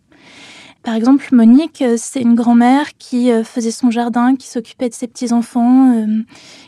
Par 0.83 0.93
exemple, 0.93 1.27
Monique, 1.33 1.81
euh, 1.81 1.95
c'est 1.97 2.21
une 2.21 2.35
grand-mère 2.35 2.97
qui 2.97 3.31
euh, 3.31 3.43
faisait 3.43 3.71
son 3.71 3.91
jardin, 3.91 4.35
qui 4.35 4.47
s'occupait 4.47 4.87
de 4.87 4.93
ses 4.93 5.07
petits-enfants, 5.07 6.07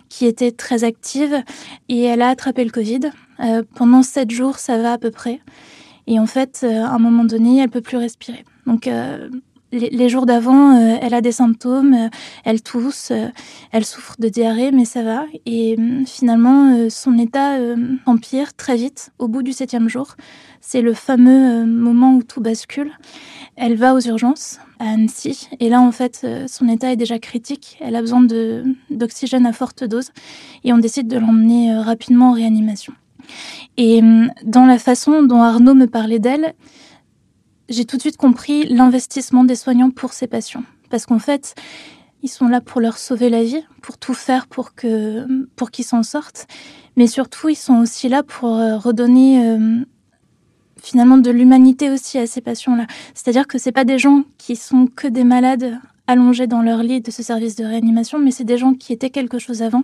qui 0.09 0.25
était 0.25 0.51
très 0.51 0.83
active, 0.83 1.41
et 1.87 2.03
elle 2.03 2.21
a 2.21 2.29
attrapé 2.29 2.63
le 2.65 2.71
Covid. 2.71 3.11
Euh, 3.39 3.63
pendant 3.75 4.03
sept 4.03 4.29
jours, 4.29 4.59
ça 4.59 4.77
va 4.77 4.93
à 4.93 4.97
peu 4.97 5.11
près. 5.11 5.39
Et 6.07 6.19
en 6.19 6.25
fait, 6.25 6.65
à 6.65 6.89
un 6.89 6.99
moment 6.99 7.23
donné, 7.23 7.59
elle 7.59 7.69
peut 7.69 7.81
plus 7.81 7.97
respirer. 7.97 8.43
Donc, 8.65 8.89
les, 9.71 10.09
jours 10.09 10.25
d'avant, 10.25 10.75
euh, 10.75 10.97
elle 11.01 11.13
a 11.13 11.21
des 11.21 11.31
symptômes, 11.31 11.93
euh, 11.93 12.09
elle 12.43 12.61
tousse, 12.61 13.09
euh, 13.11 13.27
elle 13.71 13.85
souffre 13.85 14.15
de 14.19 14.27
diarrhée, 14.27 14.71
mais 14.71 14.85
ça 14.85 15.03
va. 15.03 15.25
Et 15.45 15.77
finalement, 16.05 16.89
son 16.89 17.17
état 17.17 17.57
empire 18.05 18.53
très 18.53 18.75
vite 18.75 19.11
au 19.19 19.27
bout 19.27 19.43
du 19.43 19.53
septième 19.53 19.89
jour. 19.89 20.15
C'est 20.59 20.81
le 20.81 20.93
fameux 20.93 21.65
moment 21.65 22.15
où 22.15 22.23
tout 22.23 22.41
bascule. 22.41 22.91
Elle 23.55 23.75
va 23.75 23.93
aux 23.93 23.99
urgences 23.99 24.59
à 24.79 24.91
Annecy. 24.91 25.49
Et 25.59 25.69
là, 25.69 25.81
en 25.81 25.91
fait, 25.91 26.25
son 26.47 26.67
état 26.69 26.91
est 26.91 26.95
déjà 26.95 27.19
critique. 27.19 27.77
Elle 27.81 27.95
a 27.95 28.01
besoin 28.01 28.25
d'oxygène 28.89 29.45
à 29.45 29.53
forte 29.53 29.83
dose. 29.83 30.11
Et 30.63 30.73
on 30.73 30.77
décide 30.77 31.07
de 31.07 31.17
l'emmener 31.17 31.75
rapidement 31.77 32.29
en 32.29 32.33
réanimation. 32.33 32.93
Et 33.77 34.01
dans 34.43 34.65
la 34.65 34.77
façon 34.77 35.23
dont 35.23 35.41
Arnaud 35.41 35.75
me 35.75 35.87
parlait 35.87 36.19
d'elle, 36.19 36.53
j'ai 37.71 37.85
tout 37.85 37.97
de 37.97 38.01
suite 38.01 38.17
compris 38.17 38.65
l'investissement 38.65 39.43
des 39.43 39.55
soignants 39.55 39.89
pour 39.89 40.13
ces 40.13 40.27
patients. 40.27 40.63
Parce 40.89 41.05
qu'en 41.05 41.19
fait, 41.19 41.55
ils 42.21 42.29
sont 42.29 42.47
là 42.47 42.61
pour 42.61 42.81
leur 42.81 42.97
sauver 42.97 43.29
la 43.29 43.43
vie, 43.43 43.63
pour 43.81 43.97
tout 43.97 44.13
faire 44.13 44.47
pour 44.47 44.75
que 44.75 45.25
pour 45.55 45.71
qu'ils 45.71 45.85
s'en 45.85 46.03
sortent, 46.03 46.47
mais 46.95 47.07
surtout 47.07 47.49
ils 47.49 47.55
sont 47.55 47.79
aussi 47.79 48.09
là 48.09 48.23
pour 48.23 48.57
euh, 48.57 48.77
redonner 48.77 49.47
euh, 49.47 49.79
finalement 50.81 51.17
de 51.17 51.31
l'humanité 51.31 51.89
aussi 51.89 52.17
à 52.17 52.27
ces 52.27 52.41
patients-là. 52.41 52.85
C'est-à-dire 53.13 53.47
que 53.47 53.57
c'est 53.57 53.71
pas 53.71 53.85
des 53.85 53.97
gens 53.97 54.23
qui 54.37 54.55
sont 54.55 54.87
que 54.87 55.07
des 55.07 55.23
malades 55.23 55.79
allongés 56.07 56.47
dans 56.47 56.61
leur 56.61 56.83
lit 56.83 57.01
de 57.01 57.11
ce 57.11 57.23
service 57.23 57.55
de 57.55 57.63
réanimation, 57.63 58.19
mais 58.19 58.31
c'est 58.31 58.43
des 58.43 58.57
gens 58.57 58.73
qui 58.73 58.91
étaient 58.91 59.09
quelque 59.09 59.39
chose 59.39 59.61
avant. 59.61 59.83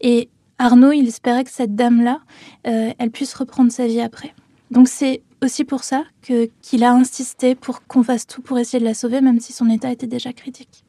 Et 0.00 0.28
Arnaud, 0.58 0.92
il 0.92 1.08
espérait 1.08 1.44
que 1.44 1.50
cette 1.50 1.74
dame-là, 1.74 2.20
euh, 2.66 2.92
elle 2.96 3.10
puisse 3.10 3.34
reprendre 3.34 3.72
sa 3.72 3.86
vie 3.86 4.00
après. 4.00 4.34
Donc 4.70 4.88
c'est 4.88 5.22
aussi 5.44 5.64
pour 5.64 5.84
ça 5.84 6.04
que 6.22 6.48
qu'il 6.62 6.84
a 6.84 6.92
insisté 6.92 7.54
pour 7.54 7.86
qu'on 7.86 8.02
fasse 8.02 8.26
tout 8.26 8.42
pour 8.42 8.58
essayer 8.58 8.80
de 8.80 8.84
la 8.84 8.94
sauver, 8.94 9.20
même 9.20 9.40
si 9.40 9.52
son 9.52 9.70
état 9.70 9.90
était 9.90 10.06
déjà 10.06 10.32
critique. 10.32 10.84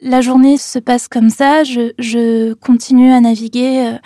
La 0.00 0.20
journée 0.20 0.58
se 0.58 0.80
passe 0.80 1.06
comme 1.06 1.30
ça. 1.30 1.62
Je, 1.62 2.54
continue 2.54 3.12
à 3.12 3.20
naviguer 3.20 3.86
euh, 3.86 3.98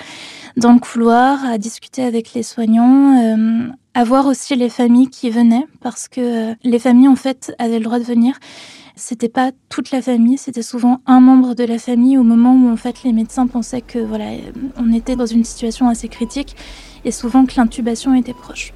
dans 0.58 0.74
le 0.74 0.78
couloir, 0.78 1.44
à 1.46 1.56
discuter 1.56 2.02
avec 2.02 2.34
les 2.34 2.42
soignants, 2.42 3.18
euh, 3.18 3.68
à 3.94 4.04
voir 4.04 4.26
aussi 4.26 4.54
les 4.56 4.68
familles 4.68 5.08
qui 5.08 5.30
venaient, 5.30 5.66
parce 5.80 6.08
que 6.08 6.50
euh, 6.50 6.54
les 6.64 6.78
familles 6.78 7.08
en 7.08 7.16
fait 7.16 7.54
avaient 7.58 7.78
le 7.78 7.84
droit 7.84 7.98
de 7.98 8.04
venir. 8.04 8.38
C'était 8.94 9.30
pas 9.30 9.52
toute 9.70 9.90
la 9.90 10.02
famille, 10.02 10.38
c'était 10.38 10.62
souvent 10.62 11.00
un 11.06 11.20
membre 11.20 11.54
de 11.54 11.64
la 11.64 11.78
famille 11.78 12.16
au 12.16 12.22
moment 12.22 12.54
où 12.54 12.70
en 12.70 12.76
fait 12.76 13.02
les 13.02 13.12
médecins 13.12 13.46
pensaient 13.46 13.82
que 13.82 13.98
voilà, 13.98 14.26
on 14.78 14.92
était 14.92 15.16
dans 15.16 15.26
une 15.26 15.44
situation 15.44 15.88
assez 15.88 16.08
critique 16.08 16.56
et 17.04 17.10
souvent 17.10 17.44
que 17.46 17.54
l'intubation 17.56 18.14
était 18.14 18.34
proche. 18.34 18.72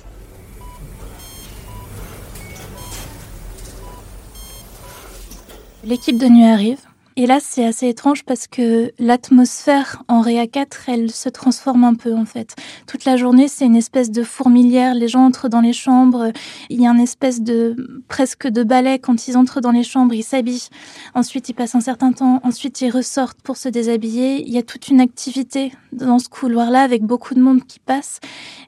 L'équipe 5.82 6.18
de 6.18 6.26
nuit 6.26 6.44
arrive. 6.44 6.89
Et 7.20 7.26
là, 7.26 7.38
c'est 7.38 7.66
assez 7.66 7.86
étrange 7.86 8.24
parce 8.24 8.46
que 8.46 8.92
l'atmosphère 8.98 10.02
en 10.08 10.22
Réa 10.22 10.46
4, 10.46 10.88
elle 10.88 11.10
se 11.10 11.28
transforme 11.28 11.84
un 11.84 11.92
peu 11.92 12.14
en 12.14 12.24
fait. 12.24 12.56
Toute 12.86 13.04
la 13.04 13.18
journée, 13.18 13.46
c'est 13.46 13.66
une 13.66 13.76
espèce 13.76 14.10
de 14.10 14.22
fourmilière. 14.22 14.94
Les 14.94 15.06
gens 15.06 15.26
entrent 15.26 15.50
dans 15.50 15.60
les 15.60 15.74
chambres. 15.74 16.32
Il 16.70 16.80
y 16.80 16.86
a 16.86 16.90
une 16.90 16.98
espèce 16.98 17.42
de 17.42 17.76
presque 18.08 18.48
de 18.48 18.62
ballet 18.62 18.98
quand 18.98 19.28
ils 19.28 19.36
entrent 19.36 19.60
dans 19.60 19.70
les 19.70 19.82
chambres. 19.82 20.14
Ils 20.14 20.22
s'habillent. 20.22 20.70
Ensuite, 21.14 21.50
ils 21.50 21.52
passent 21.52 21.74
un 21.74 21.82
certain 21.82 22.12
temps. 22.12 22.40
Ensuite, 22.42 22.80
ils 22.80 22.90
ressortent 22.90 23.42
pour 23.42 23.58
se 23.58 23.68
déshabiller. 23.68 24.40
Il 24.40 24.54
y 24.54 24.56
a 24.56 24.62
toute 24.62 24.88
une 24.88 25.02
activité 25.02 25.74
dans 25.92 26.20
ce 26.20 26.30
couloir-là 26.30 26.80
avec 26.80 27.02
beaucoup 27.02 27.34
de 27.34 27.42
monde 27.42 27.66
qui 27.66 27.80
passe. 27.80 28.20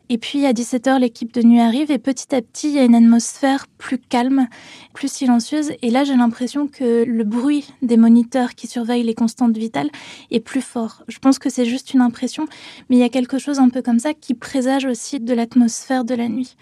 Et 0.09 0.19
puis 0.19 0.45
à 0.45 0.53
17h, 0.53 0.99
l'équipe 0.99 1.33
de 1.33 1.41
nuit 1.43 1.61
arrive 1.61 1.91
et 1.91 1.99
petit 1.99 2.35
à 2.35 2.43
petit, 2.43 2.69
il 2.69 2.75
y 2.75 2.79
a 2.79 2.85
une 2.85 2.95
atmosphère 2.95 3.67
plus 3.79 3.97
calme, 3.97 4.47
plus 4.93 5.11
silencieuse. 5.11 5.73
Et 5.81 5.89
là, 5.89 6.05
j'ai 6.05 6.17
l'impression 6.17 6.67
que 6.67 7.05
le 7.05 7.25
bruit 7.25 7.73
des 7.81 7.97
moniteurs 7.97 8.42
qui 8.51 8.67
surveillent 8.67 9.03
les 9.03 9.15
constantes 9.15 9.57
vitales 9.57 9.91
est 10.31 10.41
plus 10.41 10.61
fort. 10.61 11.03
Je 11.09 11.19
pense 11.19 11.39
que 11.39 11.51
c'est 11.51 11.65
juste 11.65 11.95
une 11.95 12.01
impression, 12.01 12.47
mais 12.89 12.97
il 12.97 13.01
y 13.01 13.05
a 13.05 13.09
quelque 13.09 13.39
chose 13.39 13.59
un 13.59 13.69
peu 13.69 13.83
comme 13.83 13.99
ça 13.99 14.15
qui 14.15 14.35
présage 14.35 14.85
aussi 14.85 15.21
de 15.21 15.35
l'atmosphère 15.35 16.05
de 16.05 16.15
la 16.15 16.29
nuit. 16.29 16.57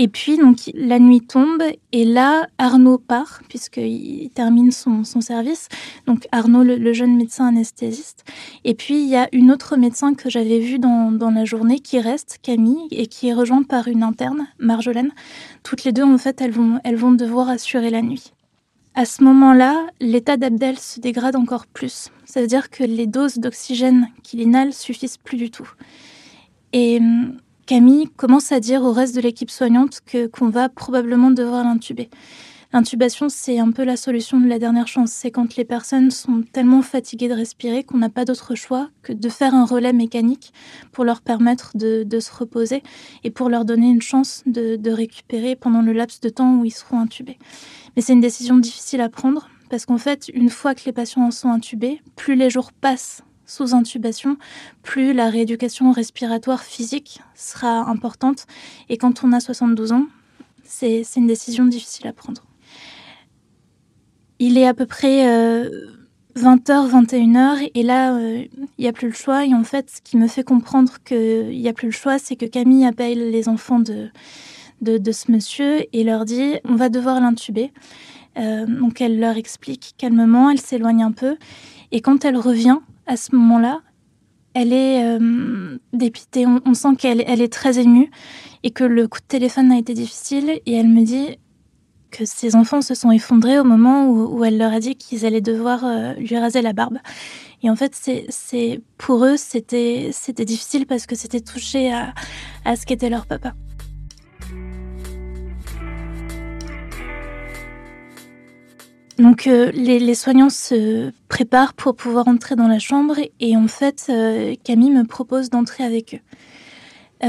Et 0.00 0.06
puis, 0.06 0.38
donc, 0.38 0.70
la 0.74 1.00
nuit 1.00 1.20
tombe 1.20 1.60
et 1.90 2.04
là, 2.04 2.46
Arnaud 2.58 2.98
part, 2.98 3.40
puisqu'il 3.48 4.30
termine 4.32 4.70
son, 4.70 5.02
service. 5.02 5.68
Donc, 6.06 6.28
Arnaud, 6.30 6.62
le, 6.62 6.92
jeune 6.92 7.16
médecin 7.16 7.48
anesthésiste. 7.48 8.24
Et 8.64 8.74
puis, 8.74 9.02
il 9.02 9.08
y 9.08 9.16
a 9.16 9.28
une 9.32 9.50
autre 9.50 9.76
médecin 9.76 10.14
que 10.14 10.30
j'avais 10.30 10.60
vue 10.60 10.78
dans, 10.78 11.32
la 11.34 11.44
journée 11.44 11.80
qui 11.80 11.98
reste, 11.98 12.38
Camille, 12.42 12.86
et 12.92 13.08
qui 13.08 13.28
est 13.28 13.34
rejointe 13.34 13.66
par 13.66 13.88
une 13.88 14.04
interne, 14.04 14.46
Marjolaine. 14.60 15.10
Toutes 15.64 15.82
les 15.82 15.90
deux, 15.90 16.04
en 16.04 16.16
fait, 16.16 16.40
elles 16.40 16.52
vont, 16.52 16.78
elles 16.84 16.96
vont 16.96 17.12
devoir 17.12 17.48
assurer 17.48 17.90
la 17.90 18.00
nuit. 18.00 18.32
À 18.94 19.04
ce 19.04 19.22
moment-là, 19.22 19.86
l'état 20.00 20.36
d'Abdel 20.36 20.78
se 20.78 20.98
dégrade 20.98 21.36
encore 21.36 21.66
plus. 21.66 22.08
Ça 22.24 22.40
veut 22.40 22.46
dire 22.46 22.68
que 22.70 22.82
les 22.82 23.06
doses 23.06 23.38
d'oxygène 23.38 24.08
qu'il 24.22 24.40
inhale 24.40 24.72
suffisent 24.72 25.18
plus 25.18 25.36
du 25.36 25.50
tout. 25.50 25.70
Et 26.72 27.00
Camille 27.66 28.08
commence 28.16 28.50
à 28.50 28.60
dire 28.60 28.82
au 28.82 28.92
reste 28.92 29.14
de 29.14 29.20
l'équipe 29.20 29.50
soignante 29.50 30.00
que 30.04 30.26
qu'on 30.26 30.48
va 30.48 30.68
probablement 30.68 31.30
devoir 31.30 31.64
l'intuber. 31.64 32.10
L'intubation, 32.70 33.30
c'est 33.30 33.58
un 33.58 33.70
peu 33.70 33.82
la 33.82 33.96
solution 33.96 34.38
de 34.38 34.46
la 34.46 34.58
dernière 34.58 34.88
chance. 34.88 35.10
C'est 35.10 35.30
quand 35.30 35.56
les 35.56 35.64
personnes 35.64 36.10
sont 36.10 36.42
tellement 36.52 36.82
fatiguées 36.82 37.28
de 37.28 37.34
respirer 37.34 37.82
qu'on 37.82 37.96
n'a 37.96 38.10
pas 38.10 38.26
d'autre 38.26 38.54
choix 38.54 38.90
que 39.02 39.14
de 39.14 39.28
faire 39.30 39.54
un 39.54 39.64
relais 39.64 39.94
mécanique 39.94 40.52
pour 40.92 41.04
leur 41.04 41.22
permettre 41.22 41.72
de, 41.76 42.20
se 42.20 42.30
reposer 42.30 42.82
et 43.24 43.30
pour 43.30 43.48
leur 43.48 43.64
donner 43.64 43.88
une 43.88 44.02
chance 44.02 44.42
de, 44.44 44.76
de 44.76 44.90
récupérer 44.90 45.56
pendant 45.56 45.80
le 45.80 45.92
laps 45.94 46.20
de 46.20 46.28
temps 46.28 46.56
où 46.56 46.66
ils 46.66 46.70
seront 46.70 47.00
intubés. 47.00 47.38
Mais 47.96 48.02
c'est 48.02 48.12
une 48.12 48.20
décision 48.20 48.58
difficile 48.58 49.00
à 49.00 49.08
prendre 49.08 49.48
parce 49.70 49.86
qu'en 49.86 49.98
fait, 49.98 50.28
une 50.34 50.50
fois 50.50 50.74
que 50.74 50.84
les 50.84 50.92
patients 50.92 51.22
en 51.22 51.30
sont 51.30 51.50
intubés, 51.50 52.02
plus 52.16 52.34
les 52.34 52.50
jours 52.50 52.72
passent 52.72 53.22
sous 53.46 53.74
intubation, 53.74 54.36
plus 54.82 55.14
la 55.14 55.30
rééducation 55.30 55.90
respiratoire 55.90 56.62
physique 56.62 57.20
sera 57.34 57.88
importante. 57.88 58.46
Et 58.90 58.98
quand 58.98 59.24
on 59.24 59.32
a 59.32 59.40
72 59.40 59.92
ans, 59.92 60.06
c'est 60.64 61.02
une 61.16 61.26
décision 61.26 61.64
difficile 61.64 62.06
à 62.06 62.12
prendre. 62.12 62.47
Il 64.38 64.56
est 64.56 64.66
à 64.66 64.74
peu 64.74 64.86
près 64.86 65.26
20h, 66.38 66.88
21h, 66.88 67.70
et 67.74 67.82
là, 67.82 68.14
euh, 68.14 68.44
il 68.78 68.82
n'y 68.82 68.86
a 68.86 68.92
plus 68.92 69.08
le 69.08 69.14
choix. 69.14 69.44
Et 69.44 69.54
en 69.54 69.64
fait, 69.64 69.90
ce 69.90 70.00
qui 70.00 70.16
me 70.16 70.28
fait 70.28 70.44
comprendre 70.44 70.92
qu'il 71.04 71.48
n'y 71.48 71.68
a 71.68 71.72
plus 71.72 71.88
le 71.88 71.92
choix, 71.92 72.18
c'est 72.18 72.36
que 72.36 72.46
Camille 72.46 72.86
appelle 72.86 73.30
les 73.30 73.48
enfants 73.48 73.80
de, 73.80 74.10
de, 74.80 75.12
ce 75.12 75.32
monsieur 75.32 75.84
et 75.92 76.04
leur 76.04 76.24
dit 76.24 76.54
on 76.64 76.76
va 76.76 76.88
devoir 76.88 77.20
l'intuber. 77.20 77.72
Euh, 78.38 78.66
donc 78.66 79.00
elle 79.00 79.18
leur 79.18 79.36
explique 79.36 79.94
calmement, 79.98 80.50
elle 80.50 80.60
s'éloigne 80.60 81.02
un 81.02 81.12
peu. 81.12 81.36
Et 81.90 82.00
quand 82.00 82.24
elle 82.24 82.36
revient, 82.36 82.78
à 83.06 83.16
ce 83.16 83.34
moment-là, 83.34 83.80
elle 84.54 84.72
est 84.72 85.04
euh, 85.04 85.78
dépitée. 85.92 86.46
On, 86.46 86.74
sent 86.74 86.94
qu'elle 86.96 87.24
elle 87.26 87.40
est 87.40 87.52
très 87.52 87.80
émue 87.80 88.10
et 88.62 88.70
que 88.70 88.84
le 88.84 89.08
coup 89.08 89.18
de 89.18 89.26
téléphone 89.26 89.72
a 89.72 89.78
été 89.78 89.94
difficile. 89.94 90.60
Et 90.66 90.74
elle 90.74 90.88
me 90.88 91.02
dit 91.02 91.38
que 92.10 92.24
ses 92.24 92.56
enfants 92.56 92.82
se 92.82 92.94
sont 92.94 93.10
effondrés 93.10 93.58
au 93.58 93.64
moment 93.64 94.08
où, 94.08 94.44
elle 94.44 94.58
leur 94.58 94.72
a 94.72 94.80
dit 94.80 94.96
qu'ils 94.96 95.26
allaient 95.26 95.40
devoir 95.40 95.84
euh, 95.84 96.14
lui 96.14 96.36
raser 96.36 96.62
la 96.62 96.72
barbe. 96.72 96.98
Et 97.62 97.70
en 97.70 97.76
fait, 97.76 97.94
pour 98.98 99.24
eux, 99.24 99.36
c'était 99.36 100.10
difficile 100.44 100.86
parce 100.86 101.06
que 101.06 101.16
c'était 101.16 101.40
touché 101.40 101.92
à, 101.92 102.76
ce 102.76 102.86
qu'était 102.86 103.10
leur 103.10 103.26
papa. 103.26 103.54
Donc 109.18 109.48
euh, 109.48 109.72
les, 109.72 110.14
soignants 110.14 110.48
se 110.48 111.10
préparent 111.28 111.74
pour 111.74 111.96
pouvoir 111.96 112.28
entrer 112.28 112.54
dans 112.54 112.68
la 112.68 112.78
chambre 112.78 113.16
et 113.40 113.56
en 113.56 113.66
fait 113.66 114.06
euh, 114.10 114.54
Camille 114.62 114.92
me 114.92 115.02
propose 115.02 115.50
d'entrer 115.50 115.82
avec 115.82 116.14
eux. 116.14 117.26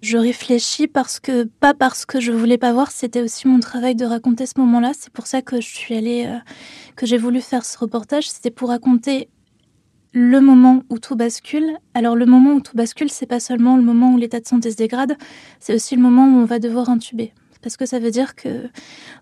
Je 0.00 0.16
réfléchis 0.16 0.86
parce 0.86 1.20
que 1.20 1.44
pas 1.44 1.74
parce 1.74 2.06
que 2.06 2.20
je 2.20 2.32
voulais 2.32 2.58
pas 2.58 2.72
voir, 2.72 2.90
c'était 2.90 3.22
aussi 3.22 3.48
mon 3.48 3.60
travail 3.60 3.94
de 3.94 4.04
raconter 4.04 4.46
ce 4.46 4.58
moment-là. 4.58 4.92
C'est 4.98 5.12
pour 5.12 5.26
ça 5.26 5.42
que 5.42 5.60
je 5.60 5.66
suis 5.66 5.94
allée, 5.94 6.32
que 6.96 7.06
j'ai 7.06 7.18
voulu 7.18 7.40
faire 7.40 7.64
ce 7.64 7.76
reportage. 7.78 8.30
C'était 8.30 8.50
pour 8.50 8.68
raconter 8.68 9.28
le 10.12 10.40
moment 10.40 10.82
où 10.88 10.98
tout 10.98 11.16
bascule. 11.16 11.76
Alors 11.94 12.16
le 12.16 12.26
moment 12.26 12.54
où 12.54 12.60
tout 12.60 12.76
bascule, 12.76 13.10
c'est 13.10 13.26
pas 13.26 13.40
seulement 13.40 13.76
le 13.76 13.82
moment 13.82 14.12
où 14.14 14.18
l'état 14.18 14.40
de 14.40 14.46
santé 14.46 14.70
se 14.70 14.76
dégrade, 14.76 15.16
c'est 15.60 15.74
aussi 15.74 15.96
le 15.96 16.02
moment 16.02 16.26
où 16.26 16.42
on 16.42 16.44
va 16.44 16.58
devoir 16.58 16.88
intuber 16.88 17.32
parce 17.62 17.76
que 17.76 17.86
ça 17.86 17.98
veut 17.98 18.10
dire 18.10 18.34
que 18.34 18.68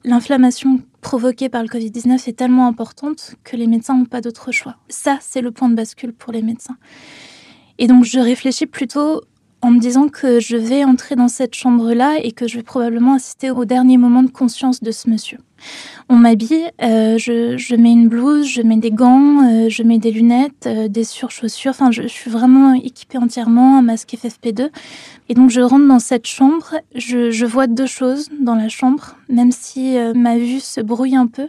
l'inflammation 0.05 0.81
provoquée 1.01 1.49
par 1.49 1.63
le 1.63 1.69
Covid-19 1.69 2.29
est 2.29 2.37
tellement 2.37 2.67
importante 2.67 3.35
que 3.45 3.57
les 3.57 3.67
médecins 3.67 3.97
n'ont 3.97 4.05
pas 4.05 4.21
d'autre 4.21 4.53
choix. 4.53 4.77
Ça, 4.89 5.19
c'est 5.21 5.41
le 5.41 5.51
point 5.51 5.69
de 5.69 5.75
bascule 5.75 6.13
pour 6.13 6.33
les 6.33 6.43
médecins. 6.43 6.77
Et 7.79 7.87
donc, 7.87 8.05
je 8.05 8.19
réfléchis 8.19 8.67
plutôt 8.67 9.23
en 9.67 9.73
me 9.73 9.81
disant 9.81 10.07
que 10.07 10.39
je 10.39 10.57
vais 10.57 10.85
entrer 10.85 11.17
dans 11.17 11.27
cette 11.27 11.57
chambre-là 11.57 12.19
et 12.23 12.31
que 12.31 12.47
je 12.47 12.57
vais 12.57 12.63
probablement 12.63 13.15
assister 13.15 13.51
au 13.51 13.65
dernier 13.65 13.97
moment 13.97 14.23
de 14.23 14.31
conscience 14.31 14.81
de 14.81 14.93
ce 14.93 15.11
monsieur. 15.11 15.39
On 16.09 16.15
m'habille, 16.15 16.71
euh, 16.83 17.19
je, 17.19 17.75
mets 17.75 17.91
une 17.91 18.07
blouse, 18.07 18.47
je 18.47 18.63
mets 18.63 18.77
des 18.77 18.93
gants, 18.93 19.43
euh, 19.43 19.69
je 19.69 19.83
mets 19.83 19.99
des 19.99 20.13
lunettes, 20.13 20.69
euh, 20.69 20.87
des 20.87 21.03
surchaussures. 21.03 21.73
Enfin, 21.73 21.91
je, 21.91 22.07
suis 22.07 22.31
vraiment 22.31 22.75
équipée 22.75 23.19
entièrement, 23.19 23.77
un 23.77 23.83
masque 23.83 24.15
FFP2. 24.17 24.71
Et 25.31 25.35
donc, 25.35 25.51
je 25.51 25.61
rentre 25.61 25.89
dans 25.89 25.99
cette 25.99 26.29
chambre. 26.29 26.77
Je, 26.95 27.45
vois 27.45 27.67
deux 27.67 27.87
choses 27.87 28.29
dans 28.41 28.55
la 28.55 28.69
chambre, 28.69 29.17
même 29.29 29.51
si 29.51 29.97
ma 30.15 30.39
vue 30.39 30.61
se 30.61 30.81
brouille 30.81 31.17
un 31.17 31.27
peu. 31.27 31.49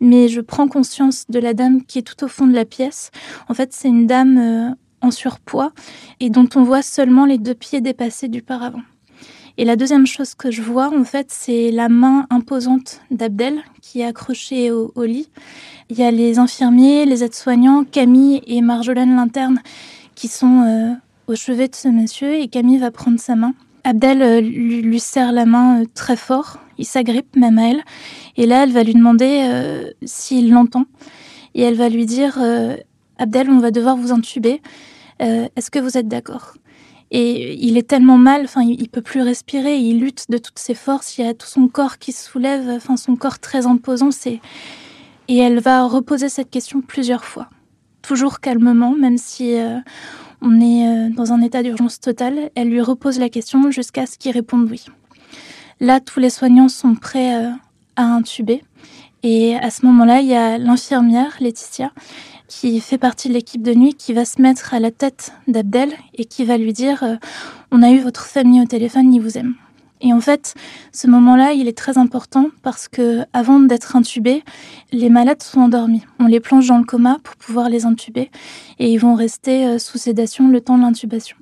Mais 0.00 0.26
je 0.26 0.40
prends 0.40 0.66
conscience 0.66 1.26
de 1.28 1.38
la 1.38 1.54
dame 1.54 1.84
qui 1.84 2.00
est 2.00 2.02
tout 2.02 2.24
au 2.24 2.28
fond 2.28 2.48
de 2.48 2.52
la 2.52 2.64
pièce. 2.64 3.12
En 3.48 3.54
fait, 3.54 3.72
c'est 3.72 3.86
une 3.86 4.08
dame 4.08 4.74
en 5.04 5.10
surpoids 5.10 5.72
et 6.20 6.30
dont 6.30 6.48
on 6.54 6.62
voit 6.62 6.82
seulement 6.82 7.26
les 7.26 7.38
deux 7.38 7.54
pieds 7.54 7.80
dépassés 7.80 8.28
du 8.28 8.42
paravent. 8.42 8.82
Et 9.56 9.64
la 9.64 9.76
deuxième 9.76 10.06
chose 10.06 10.34
que 10.34 10.50
je 10.50 10.62
vois, 10.62 10.92
en 10.92 11.04
fait, 11.04 11.26
c'est 11.30 11.70
la 11.70 11.88
main 11.88 12.26
imposante 12.30 13.00
d'Abdel 13.12 13.62
qui 13.80 14.00
est 14.00 14.04
accrochée 14.04 14.72
au, 14.72 14.90
lit. 15.04 15.30
Il 15.90 15.98
y 15.98 16.02
a 16.02 16.10
les 16.10 16.40
infirmiers, 16.40 17.06
les 17.06 17.22
aides-soignants, 17.22 17.84
Camille 17.84 18.42
et 18.48 18.60
Marjolaine 18.62 19.14
l'interne 19.14 19.60
qui 20.16 20.26
sont 20.26 20.62
euh, 20.62 20.92
au 21.28 21.36
chevet 21.36 21.68
de 21.68 21.74
ce 21.76 21.86
monsieur 21.86 22.34
et 22.34 22.48
Camille 22.48 22.78
va 22.78 22.90
prendre 22.90 23.20
sa 23.20 23.36
main. 23.36 23.54
Abdel 23.84 24.22
euh, 24.22 24.40
lui, 24.40 24.98
serre 24.98 25.30
la 25.30 25.44
main 25.44 25.82
euh, 25.82 25.84
très 25.94 26.16
fort, 26.16 26.58
il 26.78 26.84
s'agrippe 26.84 27.36
même 27.36 27.58
à 27.58 27.68
elle. 27.68 27.84
Et 28.36 28.46
là, 28.46 28.64
elle 28.64 28.72
va 28.72 28.82
lui 28.82 28.94
demander 28.94 29.92
s'il 30.02 30.50
l'entend. 30.50 30.86
Et 31.54 31.62
elle 31.62 31.76
va 31.76 31.88
lui 31.88 32.06
dire 32.06 32.40
Abdel, 33.18 33.48
on 33.48 33.58
va 33.58 33.70
devoir 33.70 33.96
vous 33.96 34.10
intuber. 34.10 34.60
Est-ce 35.24 35.70
que 35.70 35.78
vous 35.78 35.96
êtes 35.96 36.08
d'accord? 36.08 36.54
Et 37.10 37.54
il 37.64 37.76
est 37.76 37.86
tellement 37.86 38.18
mal, 38.18 38.42
enfin, 38.42 38.62
il, 38.62 38.88
peut 38.88 39.02
plus 39.02 39.22
respirer, 39.22 39.76
il 39.78 40.00
lutte 40.00 40.24
de 40.30 40.38
toutes 40.38 40.58
ses 40.58 40.74
forces, 40.74 41.16
il 41.16 41.24
y 41.24 41.28
a 41.28 41.32
tout 41.32 41.46
son 41.46 41.68
corps 41.68 41.98
qui 41.98 42.10
se 42.10 42.28
soulève, 42.28 42.68
enfin, 42.68 42.96
son 42.96 43.14
corps 43.14 43.38
très 43.38 43.66
imposant. 43.66 44.08
Et 45.28 45.38
elle 45.38 45.60
va 45.60 45.86
reposer 45.86 46.28
cette 46.28 46.50
question 46.50 46.80
plusieurs 46.80 47.24
fois, 47.24 47.48
toujours 48.02 48.40
calmement, 48.40 48.96
même 48.96 49.16
si 49.16 49.54
euh, 49.54 49.78
on 50.42 50.60
est 50.60 50.88
euh, 50.88 51.10
dans 51.10 51.32
un 51.32 51.40
état 51.40 51.62
d'urgence 51.62 52.00
totale. 52.00 52.50
Elle 52.56 52.68
lui 52.68 52.80
repose 52.80 53.20
la 53.20 53.28
question 53.28 53.70
jusqu'à 53.70 54.06
ce 54.06 54.18
qu'il 54.18 54.32
réponde 54.32 54.68
oui. 54.68 54.84
Là, 55.80 56.00
tous 56.00 56.20
les 56.20 56.30
soignants 56.30 56.68
sont 56.68 56.94
prêts 56.94 57.44
euh, 57.44 57.50
à 57.96 58.02
intuber. 58.02 58.64
Et 59.22 59.56
à 59.56 59.70
ce 59.70 59.86
moment-là, 59.86 60.20
il 60.20 60.26
y 60.26 60.34
a 60.34 60.58
l'infirmière, 60.58 61.36
Laetitia, 61.40 61.92
qui 62.48 62.80
fait 62.80 62.98
partie 62.98 63.28
de 63.28 63.34
l'équipe 63.34 63.62
de 63.62 63.74
nuit, 63.74 63.94
qui 63.94 64.12
va 64.12 64.24
se 64.24 64.40
mettre 64.40 64.74
à 64.74 64.80
la 64.80 64.90
tête 64.90 65.32
d'Abdel 65.48 65.92
et 66.14 66.24
qui 66.24 66.44
va 66.44 66.56
lui 66.56 66.72
dire 66.72 67.02
euh, 67.02 67.16
On 67.70 67.82
a 67.82 67.90
eu 67.90 68.00
votre 68.00 68.26
famille 68.26 68.60
au 68.60 68.66
téléphone, 68.66 69.12
ils 69.12 69.20
vous 69.20 69.38
aiment. 69.38 69.54
Et 70.00 70.12
en 70.12 70.20
fait, 70.20 70.54
ce 70.92 71.06
moment-là, 71.06 71.52
il 71.52 71.66
est 71.66 71.76
très 71.76 71.96
important 71.96 72.48
parce 72.62 72.88
que 72.88 73.24
avant 73.32 73.58
d'être 73.60 73.96
intubés, 73.96 74.44
les 74.92 75.08
malades 75.08 75.42
sont 75.42 75.60
endormis. 75.60 76.02
On 76.18 76.26
les 76.26 76.40
plonge 76.40 76.68
dans 76.68 76.78
le 76.78 76.84
coma 76.84 77.18
pour 77.22 77.36
pouvoir 77.36 77.70
les 77.70 77.86
intuber 77.86 78.30
et 78.78 78.92
ils 78.92 78.98
vont 78.98 79.14
rester 79.14 79.66
euh, 79.66 79.78
sous 79.78 79.96
sédation 79.96 80.48
le 80.48 80.60
temps 80.60 80.76
de 80.76 80.82
l'intubation. 80.82 81.36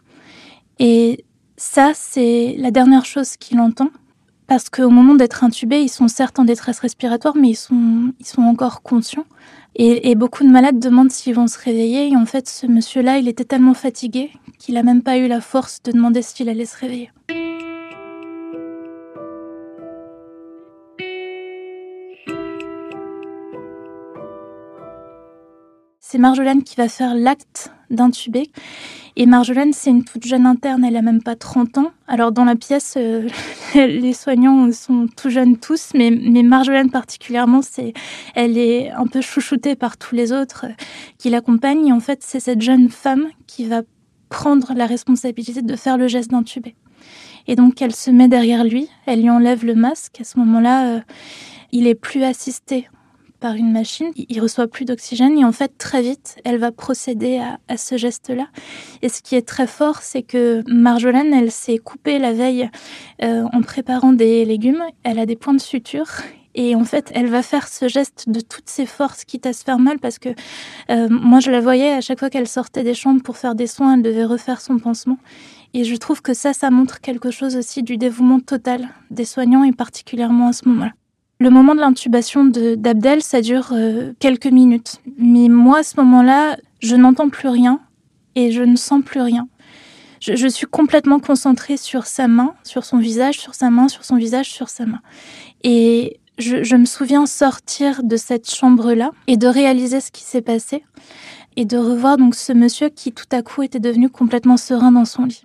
Et 0.78 1.24
ça, 1.56 1.92
c'est 1.94 2.54
la 2.58 2.70
dernière 2.70 3.04
chose 3.04 3.36
qu'il 3.36 3.58
entend 3.58 3.90
parce 4.46 4.68
qu'au 4.68 4.90
moment 4.90 5.14
d'être 5.14 5.44
intubés, 5.44 5.80
ils 5.80 5.88
sont 5.88 6.08
certes 6.08 6.38
en 6.38 6.44
détresse 6.44 6.80
respiratoire, 6.80 7.36
mais 7.36 7.50
ils 7.50 7.56
sont, 7.56 8.12
ils 8.20 8.26
sont 8.26 8.42
encore 8.42 8.82
conscients. 8.82 9.26
Et, 9.74 10.14
beaucoup 10.14 10.44
de 10.44 10.50
malades 10.50 10.78
demandent 10.78 11.10
s'ils 11.10 11.34
vont 11.34 11.46
se 11.46 11.58
réveiller. 11.58 12.08
Et 12.10 12.16
en 12.16 12.26
fait, 12.26 12.48
ce 12.48 12.66
monsieur-là, 12.66 13.18
il 13.18 13.28
était 13.28 13.44
tellement 13.44 13.74
fatigué 13.74 14.30
qu'il 14.58 14.74
n'a 14.74 14.82
même 14.82 15.02
pas 15.02 15.16
eu 15.16 15.28
la 15.28 15.40
force 15.40 15.82
de 15.82 15.92
demander 15.92 16.20
s'il 16.20 16.48
allait 16.48 16.66
se 16.66 16.76
réveiller. 16.76 17.10
C'est 26.12 26.18
Marjolaine 26.18 26.62
qui 26.62 26.76
va 26.76 26.90
faire 26.90 27.14
l'acte 27.14 27.72
d'intuber. 27.88 28.50
Et 29.16 29.24
Marjolaine, 29.24 29.72
c'est 29.72 29.88
une 29.88 30.04
toute 30.04 30.26
jeune 30.26 30.44
interne, 30.44 30.84
elle 30.84 30.96
a 30.96 31.00
même 31.00 31.22
pas 31.22 31.36
30 31.36 31.78
ans. 31.78 31.90
Alors 32.06 32.32
dans 32.32 32.44
la 32.44 32.54
pièce, 32.54 32.98
euh, 32.98 33.26
les 33.74 34.12
soignants 34.12 34.70
sont 34.72 35.06
tout 35.16 35.30
jeunes 35.30 35.56
tous, 35.56 35.92
mais, 35.94 36.10
mais 36.10 36.42
Marjolaine 36.42 36.90
particulièrement, 36.90 37.62
c'est, 37.62 37.94
elle 38.34 38.58
est 38.58 38.90
un 38.90 39.06
peu 39.06 39.22
chouchoutée 39.22 39.74
par 39.74 39.96
tous 39.96 40.14
les 40.14 40.32
autres 40.32 40.66
euh, 40.66 40.74
qui 41.16 41.30
l'accompagnent. 41.30 41.86
Et 41.86 41.92
en 41.94 42.00
fait, 42.00 42.18
c'est 42.22 42.40
cette 42.40 42.60
jeune 42.60 42.90
femme 42.90 43.28
qui 43.46 43.64
va 43.64 43.80
prendre 44.28 44.74
la 44.76 44.84
responsabilité 44.84 45.62
de 45.62 45.76
faire 45.76 45.96
le 45.96 46.08
geste 46.08 46.30
d'intuber. 46.30 46.74
Et 47.46 47.56
donc 47.56 47.80
elle 47.80 47.94
se 47.94 48.10
met 48.10 48.28
derrière 48.28 48.64
lui, 48.64 48.86
elle 49.06 49.22
lui 49.22 49.30
enlève 49.30 49.64
le 49.64 49.74
masque. 49.74 50.20
À 50.20 50.24
ce 50.24 50.38
moment-là, 50.40 50.88
euh, 50.88 51.00
il 51.72 51.86
est 51.86 51.94
plus 51.94 52.22
assisté 52.22 52.86
par 53.42 53.56
une 53.56 53.72
machine, 53.72 54.12
il 54.16 54.40
reçoit 54.40 54.68
plus 54.68 54.84
d'oxygène 54.84 55.36
et 55.36 55.44
en 55.44 55.50
fait 55.50 55.76
très 55.76 56.00
vite 56.00 56.36
elle 56.44 56.58
va 56.58 56.70
procéder 56.70 57.42
à, 57.68 57.76
ce 57.76 57.96
geste-là. 57.96 58.46
Et 59.02 59.08
ce 59.08 59.20
qui 59.20 59.34
est 59.34 59.46
très 59.46 59.66
fort, 59.66 59.98
c'est 60.02 60.22
que 60.22 60.62
Marjolaine, 60.68 61.34
elle 61.34 61.50
s'est 61.50 61.78
coupée 61.78 62.20
la 62.20 62.32
veille 62.32 62.70
euh, 63.22 63.44
en 63.52 63.60
préparant 63.60 64.12
des 64.12 64.44
légumes, 64.44 64.84
elle 65.02 65.18
a 65.18 65.26
des 65.26 65.34
points 65.34 65.54
de 65.54 65.60
suture 65.60 66.06
et 66.54 66.76
en 66.76 66.84
fait, 66.84 67.10
elle 67.14 67.26
va 67.26 67.42
faire 67.42 67.66
ce 67.66 67.88
geste 67.88 68.28
de 68.28 68.40
toutes 68.40 68.68
ses 68.68 68.86
forces, 68.86 69.24
quitte 69.24 69.46
à 69.46 69.52
se 69.52 69.64
faire 69.64 69.78
mal, 69.78 69.98
parce 69.98 70.18
que 70.18 70.28
euh, 70.90 71.08
moi, 71.10 71.40
je 71.40 71.50
la 71.50 71.60
voyais 71.60 71.92
à 71.92 72.00
chaque 72.02 72.18
fois 72.18 72.28
qu'elle 72.28 72.46
sortait 72.46 72.82
des 72.82 72.94
chambres 72.94 73.22
pour 73.22 73.38
faire 73.38 73.54
des 73.54 73.66
soins, 73.66 73.94
elle 73.94 74.02
devait 74.02 74.26
refaire 74.26 74.60
son 74.60 74.78
pansement. 74.78 75.16
Et 75.72 75.84
je 75.84 75.96
trouve 75.96 76.20
que 76.20 76.34
ça, 76.34 76.52
ça 76.52 76.70
montre 76.70 77.00
quelque 77.00 77.30
chose 77.30 77.56
aussi 77.56 77.82
du 77.82 77.96
dévouement 77.96 78.38
total 78.38 78.90
des 79.10 79.24
soignants, 79.24 79.64
et 79.64 79.72
particulièrement 79.72 80.48
à 80.48 80.52
ce 80.52 80.68
moment-là. 80.68 80.92
Le 81.42 81.50
moment 81.50 81.74
de 81.74 81.80
l'intubation 81.80 82.44
d'Abdel, 82.44 83.20
ça 83.20 83.40
dure 83.40 83.70
euh, 83.72 84.12
quelques 84.20 84.46
minutes. 84.46 85.00
Mais 85.18 85.48
moi, 85.48 85.78
à 85.78 85.82
ce 85.82 85.96
moment-là, 85.96 86.56
je 86.78 86.94
n'entends 86.94 87.30
plus 87.30 87.48
rien 87.48 87.80
et 88.36 88.52
je 88.52 88.62
ne 88.62 88.76
sens 88.76 89.02
plus 89.04 89.20
rien. 89.20 89.48
Je, 90.20 90.46
suis 90.46 90.66
complètement 90.66 91.18
concentrée 91.18 91.76
sur 91.76 92.06
sa 92.06 92.28
main, 92.28 92.54
sur 92.62 92.84
son 92.84 92.98
visage, 92.98 93.40
sur 93.40 93.56
sa 93.56 93.70
main, 93.70 93.88
sur 93.88 94.04
son 94.04 94.14
visage, 94.14 94.50
sur 94.50 94.68
sa 94.68 94.86
main. 94.86 95.00
Et 95.64 96.20
je, 96.38 96.62
je 96.62 96.76
me 96.76 96.84
souviens 96.84 97.26
sortir 97.26 98.04
de 98.04 98.16
cette 98.16 98.48
chambre-là 98.48 99.10
et 99.26 99.36
de 99.36 99.48
réaliser 99.48 100.00
ce 100.00 100.12
qui 100.12 100.22
s'est 100.22 100.42
passé 100.42 100.84
et 101.56 101.64
de 101.64 101.76
revoir 101.76 102.18
donc 102.18 102.36
ce 102.36 102.52
monsieur 102.52 102.88
qui 102.88 103.10
tout 103.10 103.26
à 103.32 103.42
coup 103.42 103.64
était 103.64 103.80
devenu 103.80 104.10
complètement 104.10 104.56
serein 104.56 104.92
dans 104.92 105.04
son 105.04 105.24
lit. 105.24 105.42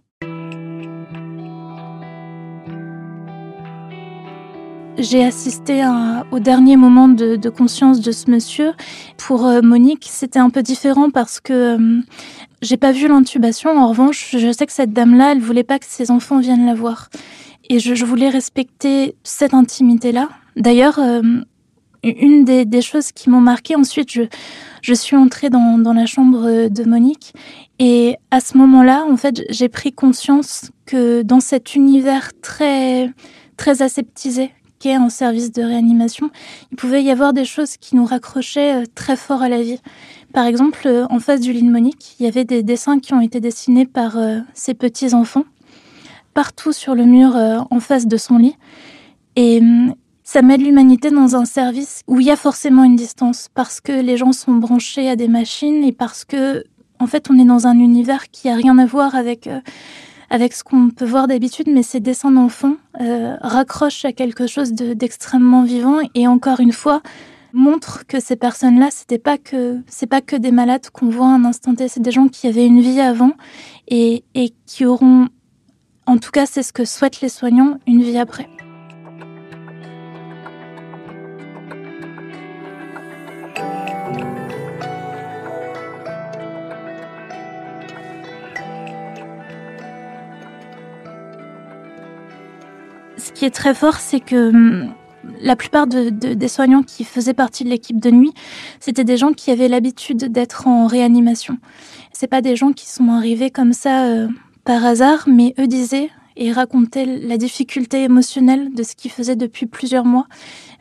J'ai 4.99 5.23
assisté 5.23 5.83
au 6.31 6.39
dernier 6.39 6.75
moment 6.75 7.07
de, 7.07 7.49
conscience 7.49 8.01
de 8.01 8.11
ce 8.11 8.31
monsieur. 8.31 8.73
Pour 9.17 9.45
euh, 9.45 9.61
Monique, 9.61 10.07
c'était 10.09 10.39
un 10.39 10.49
peu 10.49 10.63
différent 10.63 11.11
parce 11.11 11.39
que 11.39 11.77
euh, 11.77 12.01
j'ai 12.63 12.77
pas 12.77 12.91
vu 12.91 13.07
l'intubation. 13.07 13.77
En 13.77 13.89
revanche, 13.89 14.35
je 14.35 14.51
sais 14.51 14.65
que 14.65 14.71
cette 14.71 14.93
dame-là, 14.93 15.33
elle 15.33 15.39
voulait 15.39 15.63
pas 15.63 15.77
que 15.77 15.85
ses 15.87 16.09
enfants 16.09 16.39
viennent 16.39 16.65
la 16.65 16.73
voir. 16.73 17.09
Et 17.69 17.77
je, 17.79 18.03
voulais 18.05 18.29
respecter 18.29 19.15
cette 19.23 19.53
intimité-là. 19.53 20.29
D'ailleurs, 20.55 20.97
euh, 20.97 21.21
une 22.03 22.43
des, 22.43 22.81
choses 22.81 23.11
qui 23.11 23.29
m'ont 23.29 23.41
marqué, 23.41 23.75
ensuite, 23.75 24.09
je, 24.81 24.93
suis 24.93 25.15
entrée 25.15 25.51
dans, 25.51 25.77
dans 25.77 25.93
la 25.93 26.07
chambre 26.07 26.69
de 26.69 26.83
Monique. 26.85 27.33
Et 27.77 28.15
à 28.31 28.39
ce 28.39 28.57
moment-là, 28.57 29.05
en 29.07 29.17
fait, 29.17 29.43
j'ai 29.51 29.69
pris 29.69 29.93
conscience 29.93 30.71
que 30.87 31.21
dans 31.21 31.39
cet 31.39 31.75
univers 31.75 32.31
très, 32.41 33.13
très 33.57 33.83
aseptisé 33.83 34.51
en 34.85 35.09
service 35.09 35.51
de 35.51 35.63
réanimation, 35.63 36.29
il 36.71 36.77
pouvait 36.77 37.03
y 37.03 37.11
avoir 37.11 37.33
des 37.33 37.45
choses 37.45 37.77
qui 37.77 37.95
nous 37.95 38.05
raccrochaient 38.05 38.83
euh, 38.83 38.85
très 38.95 39.17
fort 39.17 39.41
à 39.41 39.49
la 39.49 39.61
vie. 39.61 39.79
Par 40.33 40.45
exemple, 40.45 40.81
euh, 40.85 41.05
en 41.09 41.19
face 41.19 41.41
du 41.41 41.51
lit 41.51 41.63
de 41.63 41.69
Monique, 41.69 42.15
il 42.19 42.25
y 42.25 42.29
avait 42.29 42.45
des 42.45 42.63
dessins 42.63 42.99
qui 42.99 43.13
ont 43.13 43.21
été 43.21 43.39
dessinés 43.39 43.85
par 43.85 44.17
ses 44.53 44.71
euh, 44.71 44.75
petits-enfants, 44.75 45.43
partout 46.33 46.71
sur 46.71 46.95
le 46.95 47.05
mur 47.05 47.35
en 47.69 47.79
face 47.79 48.07
de 48.07 48.17
son 48.17 48.37
lit. 48.37 48.55
Et 49.35 49.59
hum, 49.59 49.95
ça 50.23 50.41
met 50.41 50.57
l'humanité 50.57 51.09
dans 51.09 51.35
un 51.35 51.45
service 51.45 52.01
où 52.07 52.19
il 52.19 52.27
y 52.27 52.31
a 52.31 52.35
forcément 52.35 52.83
une 52.83 52.95
distance, 52.95 53.49
parce 53.53 53.81
que 53.81 53.91
les 53.91 54.15
gens 54.17 54.31
sont 54.31 54.53
branchés 54.53 55.09
à 55.09 55.15
des 55.15 55.27
machines 55.27 55.83
et 55.83 55.91
parce 55.91 56.23
que, 56.23 56.63
en 56.99 57.07
fait, 57.07 57.29
on 57.29 57.39
est 57.39 57.45
dans 57.45 57.67
un 57.67 57.79
univers 57.79 58.29
qui 58.29 58.49
a 58.49 58.55
rien 58.55 58.77
à 58.77 58.85
voir 58.85 59.15
avec 59.15 59.49
avec 60.29 60.53
ce 60.53 60.63
qu'on 60.63 60.89
peut 60.89 61.05
voir 61.05 61.27
d'habitude, 61.27 61.67
mais 61.69 61.83
ces 61.83 61.99
dessins 61.99 62.31
d'enfants 62.31 62.75
euh, 62.99 63.35
raccrochent 63.41 64.05
à 64.05 64.11
quelque 64.11 64.47
chose 64.47 64.73
d'extrêmement 64.73 65.63
vivant 65.63 65.99
et 66.15 66.27
encore 66.27 66.59
une 66.59 66.73
fois 66.73 67.01
montrent 67.53 68.05
que 68.05 68.19
ces 68.19 68.35
personnes-là, 68.35 68.89
c'était 68.91 69.17
pas 69.17 69.37
que 69.37 69.79
c'est 69.87 70.07
pas 70.07 70.21
que 70.21 70.35
des 70.35 70.51
malades 70.51 70.89
qu'on 70.91 71.09
voit 71.09 71.27
un 71.27 71.45
instant 71.45 71.75
T, 71.75 71.87
c'est 71.87 72.01
des 72.01 72.11
gens 72.11 72.27
qui 72.27 72.47
avaient 72.47 72.65
une 72.65 72.81
vie 72.81 72.99
avant 72.99 73.31
et, 73.87 74.23
et 74.35 74.53
qui 74.65 74.85
auront, 74.85 75.27
en 76.05 76.17
tout 76.17 76.31
cas, 76.31 76.45
c'est 76.45 76.63
ce 76.63 76.73
que 76.73 76.85
souhaitent 76.85 77.21
les 77.21 77.29
soignants, 77.29 77.79
une 77.87 78.03
vie 78.03 78.17
après. 78.17 78.47
Ce 93.17 93.31
qui 93.31 93.45
est 93.45 93.51
très 93.51 93.73
fort, 93.73 93.95
c'est 93.95 94.19
que 94.19 94.49
hum, 94.49 94.93
la 95.41 95.55
plupart 95.55 95.87
des 95.87 96.47
soignants 96.47 96.83
qui 96.83 97.03
faisaient 97.03 97.33
partie 97.33 97.63
de 97.63 97.69
l'équipe 97.69 97.99
de 97.99 98.11
nuit, 98.11 98.33
c'était 98.79 99.03
des 99.03 99.17
gens 99.17 99.33
qui 99.33 99.51
avaient 99.51 99.67
l'habitude 99.67 100.31
d'être 100.31 100.67
en 100.67 100.87
réanimation. 100.87 101.57
C'est 102.13 102.27
pas 102.27 102.41
des 102.41 102.55
gens 102.55 102.71
qui 102.71 102.89
sont 102.89 103.09
arrivés 103.09 103.51
comme 103.51 103.73
ça 103.73 104.05
euh, 104.05 104.27
par 104.63 104.85
hasard, 104.85 105.25
mais 105.27 105.53
eux 105.59 105.67
disaient 105.67 106.09
et 106.39 106.51
racontaient 106.51 107.05
la 107.05 107.37
difficulté 107.37 108.03
émotionnelle 108.03 108.71
de 108.73 108.83
ce 108.83 108.95
qu'ils 108.95 109.09
faisaient 109.09 109.35
depuis 109.35 109.65
plusieurs 109.65 110.05
mois, 110.05 110.27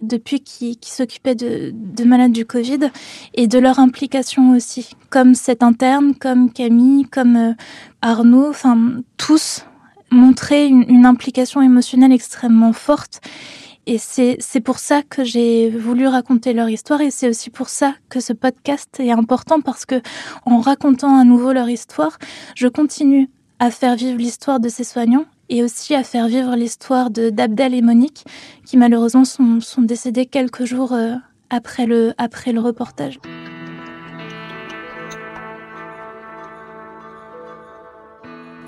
depuis 0.03 0.41
qu'ils 0.41 0.77
s'occupaient 0.83 1.35
de, 1.35 2.05
malades 2.05 2.33
du 2.33 2.45
Covid, 2.45 2.91
et 3.33 3.47
de 3.47 3.59
leur 3.59 3.79
implication 3.79 4.55
aussi, 4.55 4.91
comme 5.09 5.35
cet 5.35 5.63
interne, 5.63 6.15
comme 6.15 6.53
Camille, 6.53 7.07
comme 7.07 7.37
euh, 7.37 7.53
Arnaud, 8.03 8.51
enfin 8.51 9.01
tous 9.17 9.65
montraient 10.11 10.69
une 10.69 11.07
implication 11.07 11.63
émotionnelle 11.63 12.13
extrêmement 12.13 12.73
forte 12.73 13.21
et 13.89 13.99
c'est 13.99 14.61
pour 14.65 14.81
ça 14.81 15.03
que 15.03 15.23
j'ai 15.23 15.71
voulu 15.71 16.09
raconter 16.09 16.53
leur 16.53 16.69
histoire 16.69 17.01
et 17.01 17.13
c'est 17.13 17.29
aussi 17.29 17.51
pour 17.51 17.69
ça 17.69 17.95
que 18.09 18.19
ce 18.19 18.33
podcast 18.33 18.99
est 18.99 19.13
important 19.13 19.61
parce 19.61 19.87
que 19.87 20.03
en 20.45 20.59
racontant 20.59 21.17
à 21.17 21.23
nouveau 21.23 21.53
leur 21.53 21.69
histoire, 21.69 22.19
je 22.57 22.67
continue 22.67 23.31
à 23.61 23.71
faire 23.71 23.95
vivre 23.95 24.19
l'histoire 24.19 24.59
de 24.59 24.69
ces 24.69 24.83
soignants 24.83 25.27
et 25.49 25.63
aussi 25.63 25.95
à 25.95 26.03
faire 26.03 26.27
vivre 26.27 26.57
l'histoire 26.57 27.11
de 27.11 27.31
d'Abdel 27.31 27.75
et 27.75 27.83
Monique 27.83 28.25
qui 28.65 28.77
malheureusement 28.77 29.25
sont, 29.25 29.61
sont 29.61 29.83
décédés 29.83 30.27
quelques 30.27 30.65
jours 30.65 30.93
euh, 30.93 31.15
après 31.49 31.87
le, 31.87 32.13
après 32.19 32.51
le 32.51 32.61
reportage. 32.61 33.21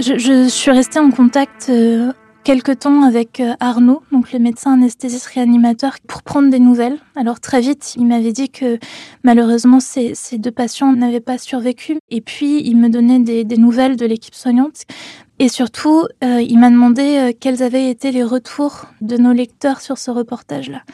Je, 0.01 0.17
je, 0.17 0.49
suis 0.49 0.71
restée 0.71 1.01
en 1.01 1.11
contact 1.11 1.69
euh, 1.71 2.13
quelque 2.49 2.73
temps 2.73 3.03
avec 3.03 3.41
euh, 3.41 3.53
Arnaud, 3.61 4.01
donc 4.11 4.33
le 4.33 4.39
médecin 4.39 4.73
anesthésiste 4.73 5.27
réanimateur, 5.27 5.97
pour 6.07 6.23
prendre 6.23 6.49
des 6.49 6.61
nouvelles. 6.61 6.99
Alors 7.15 7.41
très 7.41 7.61
vite, 7.61 7.95
il 7.99 8.07
m'avait 8.07 8.33
dit 8.33 8.49
que 8.49 8.79
malheureusement 9.23 9.81
ces, 9.81 10.15
deux 10.39 10.51
patients 10.51 10.93
n'avaient 10.95 11.21
pas 11.21 11.37
survécu. 11.37 11.99
Et 12.11 12.23
puis 12.23 12.63
il 12.65 12.79
me 12.79 12.89
donnait 12.89 13.19
des, 13.19 13.57
nouvelles 13.59 13.97
de 13.97 14.07
l'équipe 14.07 14.35
soignante. 14.35 14.85
Et 15.39 15.51
surtout, 15.51 16.07
euh, 16.25 16.41
il 16.41 16.59
m'a 16.59 16.71
demandé 16.71 17.19
euh, 17.19 17.33
quels 17.39 17.63
avaient 17.63 17.91
été 17.91 18.13
les 18.13 18.25
retours 18.25 18.87
de 19.03 19.19
nos 19.19 19.35
lecteurs 19.35 19.83
sur 19.83 19.99
ce 19.99 20.11
reportage-là. 20.11 20.85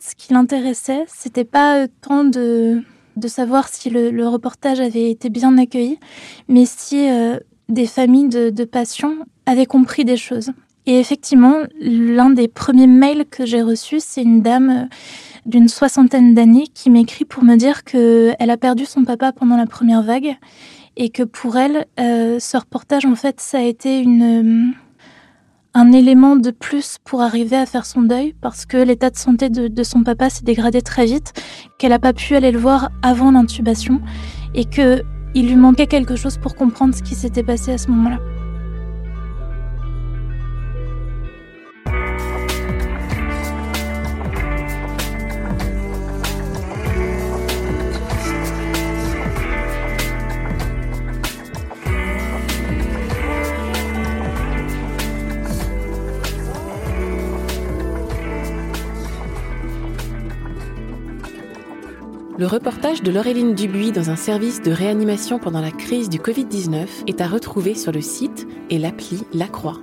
Ce 0.00 0.14
qui 0.14 0.34
l'intéressait, 0.34 1.04
c'était 1.06 1.44
pas 1.44 1.88
tant 2.02 2.24
de, 2.24 2.82
de 3.16 3.28
savoir 3.28 3.68
si 3.68 3.88
le, 3.88 4.28
reportage 4.28 4.80
avait 4.80 5.10
été 5.10 5.30
bien 5.30 5.56
accueilli, 5.56 5.98
mais 6.46 6.66
si 6.66 7.08
des 7.70 7.86
familles 7.86 8.28
de, 8.28 8.64
patients 8.64 9.14
avaient 9.46 9.66
compris 9.66 10.04
des 10.04 10.16
choses. 10.16 10.50
Et 10.86 10.98
effectivement, 10.98 11.56
l'un 11.80 12.30
des 12.30 12.48
premiers 12.48 12.86
mails 12.86 13.24
que 13.30 13.44
j'ai 13.46 13.62
reçus, 13.62 14.00
c'est 14.00 14.22
une 14.22 14.42
dame 14.42 14.70
euh, 14.70 14.84
d'une 15.46 15.68
soixantaine 15.68 16.34
d'années 16.34 16.66
qui 16.72 16.90
m'écrit 16.90 17.24
pour 17.24 17.44
me 17.44 17.56
dire 17.56 17.84
qu'elle 17.84 18.50
a 18.50 18.56
perdu 18.56 18.86
son 18.86 19.04
papa 19.04 19.32
pendant 19.32 19.56
la 19.56 19.66
première 19.66 20.02
vague 20.02 20.36
et 20.96 21.10
que 21.10 21.22
pour 21.22 21.56
elle, 21.56 21.86
euh, 21.98 22.38
ce 22.40 22.56
reportage, 22.56 23.04
en 23.04 23.14
fait, 23.14 23.40
ça 23.40 23.58
a 23.58 23.62
été 23.62 24.00
une, 24.00 24.70
euh, 24.70 24.72
un 25.74 25.92
élément 25.92 26.36
de 26.36 26.50
plus 26.50 26.98
pour 27.04 27.22
arriver 27.22 27.56
à 27.56 27.66
faire 27.66 27.86
son 27.86 28.02
deuil 28.02 28.34
parce 28.40 28.66
que 28.66 28.76
l'état 28.76 29.10
de 29.10 29.16
santé 29.16 29.48
de, 29.50 29.82
son 29.82 30.02
papa 30.02 30.30
s'est 30.30 30.44
dégradé 30.44 30.82
très 30.82 31.06
vite, 31.06 31.32
qu'elle 31.78 31.90
n'a 31.90 31.98
pas 31.98 32.12
pu 32.12 32.34
aller 32.34 32.50
le 32.50 32.58
voir 32.58 32.90
avant 33.02 33.30
l'intubation 33.30 34.00
et 34.54 34.64
qu'il 35.32 35.48
lui 35.48 35.56
manquait 35.56 35.86
quelque 35.86 36.16
chose 36.16 36.38
pour 36.38 36.54
comprendre 36.54 36.94
ce 36.94 37.02
qui 37.02 37.14
s'était 37.14 37.42
passé 37.42 37.72
à 37.72 37.78
ce 37.78 37.88
moment-là. 37.88 38.18
Le 62.40 62.46
reportage 62.46 63.02
de 63.02 63.10
Laureline 63.10 63.54
Dubuis 63.54 63.92
dans 63.92 64.08
un 64.08 64.16
service 64.16 64.62
de 64.62 64.70
réanimation 64.70 65.38
pendant 65.38 65.60
la 65.60 65.70
crise 65.70 66.08
du 66.08 66.16
Covid-19 66.16 66.86
est 67.06 67.20
à 67.20 67.28
retrouver 67.28 67.74
sur 67.74 67.92
le 67.92 68.00
site 68.00 68.48
et 68.70 68.78
l'appli 68.78 69.24
La 69.34 69.46
Croix. 69.46 69.78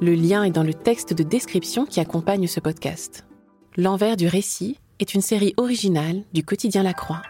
Le 0.00 0.12
lien 0.14 0.42
est 0.42 0.50
dans 0.50 0.64
le 0.64 0.74
texte 0.74 1.14
de 1.14 1.22
description 1.22 1.86
qui 1.86 2.00
accompagne 2.00 2.48
ce 2.48 2.58
podcast. 2.58 3.24
L'envers 3.76 4.16
du 4.16 4.26
récit 4.26 4.80
est 4.98 5.14
une 5.14 5.20
série 5.20 5.54
originale 5.58 6.24
du 6.32 6.42
quotidien 6.42 6.82
La 6.82 6.92
Croix. 6.92 7.22